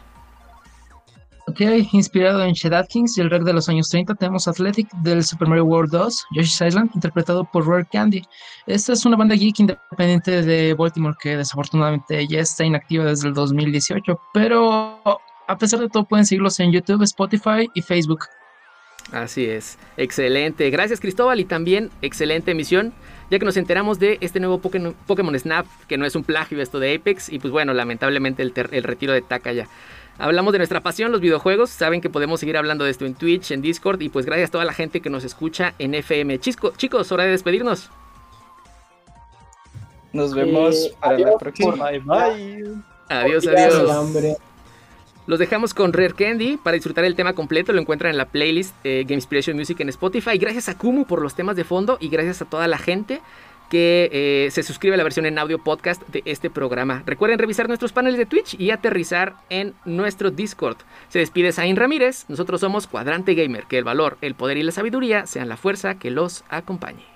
Ok, 1.48 1.60
inspirado 1.92 2.42
en 2.42 2.52
Shed 2.52 2.72
Atkins 2.72 3.16
y 3.16 3.20
el 3.20 3.30
rey 3.30 3.40
de 3.42 3.52
los 3.52 3.68
años 3.68 3.88
30, 3.88 4.16
tenemos 4.16 4.48
Athletic 4.48 4.90
del 5.02 5.22
Super 5.24 5.46
Mario 5.46 5.64
World 5.64 5.92
2, 5.92 6.26
Yoshi's 6.34 6.60
Island, 6.60 6.90
interpretado 6.94 7.44
por 7.44 7.66
Rare 7.66 7.86
Candy. 7.90 8.22
Esta 8.66 8.92
es 8.92 9.06
una 9.06 9.16
banda 9.16 9.36
geek 9.36 9.60
independiente 9.60 10.42
de 10.42 10.74
Baltimore 10.74 11.14
que 11.20 11.36
desafortunadamente 11.36 12.26
ya 12.26 12.40
está 12.40 12.64
inactiva 12.64 13.04
desde 13.04 13.28
el 13.28 13.34
2018, 13.34 14.20
pero 14.34 15.00
a 15.46 15.56
pesar 15.56 15.78
de 15.80 15.88
todo 15.88 16.04
pueden 16.04 16.26
seguirlos 16.26 16.58
en 16.58 16.72
YouTube, 16.72 17.02
Spotify 17.04 17.70
y 17.74 17.80
Facebook. 17.80 18.26
Así 19.12 19.46
es, 19.46 19.78
excelente. 19.96 20.68
Gracias 20.70 21.00
Cristóbal 21.00 21.38
y 21.38 21.44
también 21.44 21.90
excelente 22.02 22.50
emisión, 22.50 22.92
ya 23.30 23.38
que 23.38 23.44
nos 23.44 23.56
enteramos 23.56 23.98
de 23.98 24.18
este 24.20 24.40
nuevo 24.40 24.58
Pokémon, 24.58 25.38
Snap, 25.38 25.66
que 25.86 25.96
no 25.96 26.06
es 26.06 26.16
un 26.16 26.24
plagio 26.24 26.60
esto 26.60 26.80
de 26.80 26.94
Apex, 26.94 27.28
y 27.28 27.38
pues 27.38 27.52
bueno, 27.52 27.72
lamentablemente 27.72 28.42
el, 28.42 28.82
retiro 28.82 29.12
de 29.12 29.22
Takaya. 29.22 29.68
Hablamos 30.18 30.52
de 30.52 30.58
nuestra 30.58 30.80
pasión, 30.80 31.12
los 31.12 31.20
videojuegos. 31.20 31.68
Saben 31.68 32.00
que 32.00 32.08
podemos 32.08 32.40
seguir 32.40 32.56
hablando 32.56 32.84
de 32.84 32.90
esto 32.90 33.04
en 33.04 33.14
Twitch, 33.14 33.50
en 33.50 33.60
Discord. 33.60 34.00
Y 34.00 34.08
pues 34.08 34.24
gracias 34.24 34.48
a 34.48 34.52
toda 34.52 34.64
la 34.64 34.72
gente 34.72 35.02
que 35.02 35.10
nos 35.10 35.24
escucha 35.24 35.74
en 35.78 35.94
FM. 35.94 36.38
Chisco, 36.38 36.72
chicos, 36.74 37.12
hora 37.12 37.24
de 37.24 37.32
despedirnos. 37.32 37.90
Nos 40.14 40.34
vemos 40.34 40.96
para 41.00 41.18
la 41.18 41.36
próxima. 41.36 41.90
Bye, 41.90 41.98
bye. 41.98 42.74
Adiós, 43.10 43.46
adiós. 43.46 44.38
Los 45.26 45.40
dejamos 45.40 45.74
con 45.74 45.92
Rare 45.92 46.14
Candy 46.14 46.56
para 46.56 46.76
disfrutar 46.76 47.04
el 47.04 47.16
tema 47.16 47.32
completo. 47.32 47.72
Lo 47.72 47.80
encuentran 47.80 48.12
en 48.12 48.16
la 48.18 48.26
playlist 48.26 48.74
eh, 48.84 49.02
Game 49.02 49.16
Inspiration 49.16 49.56
Music 49.56 49.80
en 49.80 49.88
Spotify. 49.88 50.38
Gracias 50.38 50.68
a 50.68 50.78
Kumu 50.78 51.04
por 51.04 51.20
los 51.20 51.34
temas 51.34 51.56
de 51.56 51.64
fondo 51.64 51.98
y 52.00 52.08
gracias 52.08 52.42
a 52.42 52.44
toda 52.44 52.68
la 52.68 52.78
gente 52.78 53.20
que 53.68 54.08
eh, 54.12 54.50
se 54.52 54.62
suscribe 54.62 54.94
a 54.94 54.96
la 54.96 55.02
versión 55.02 55.26
en 55.26 55.38
audio 55.40 55.58
podcast 55.58 56.00
de 56.08 56.22
este 56.26 56.48
programa. 56.48 57.02
Recuerden 57.06 57.40
revisar 57.40 57.66
nuestros 57.66 57.92
paneles 57.92 58.18
de 58.18 58.26
Twitch 58.26 58.54
y 58.60 58.70
aterrizar 58.70 59.34
en 59.50 59.74
nuestro 59.84 60.30
Discord. 60.30 60.76
Se 61.08 61.18
despide 61.18 61.50
Zain 61.50 61.74
Ramírez. 61.74 62.26
Nosotros 62.28 62.60
somos 62.60 62.86
Cuadrante 62.86 63.34
Gamer. 63.34 63.64
Que 63.64 63.78
el 63.78 63.84
valor, 63.84 64.18
el 64.20 64.36
poder 64.36 64.58
y 64.58 64.62
la 64.62 64.70
sabiduría 64.70 65.26
sean 65.26 65.48
la 65.48 65.56
fuerza 65.56 65.98
que 65.98 66.12
los 66.12 66.44
acompañe. 66.48 67.15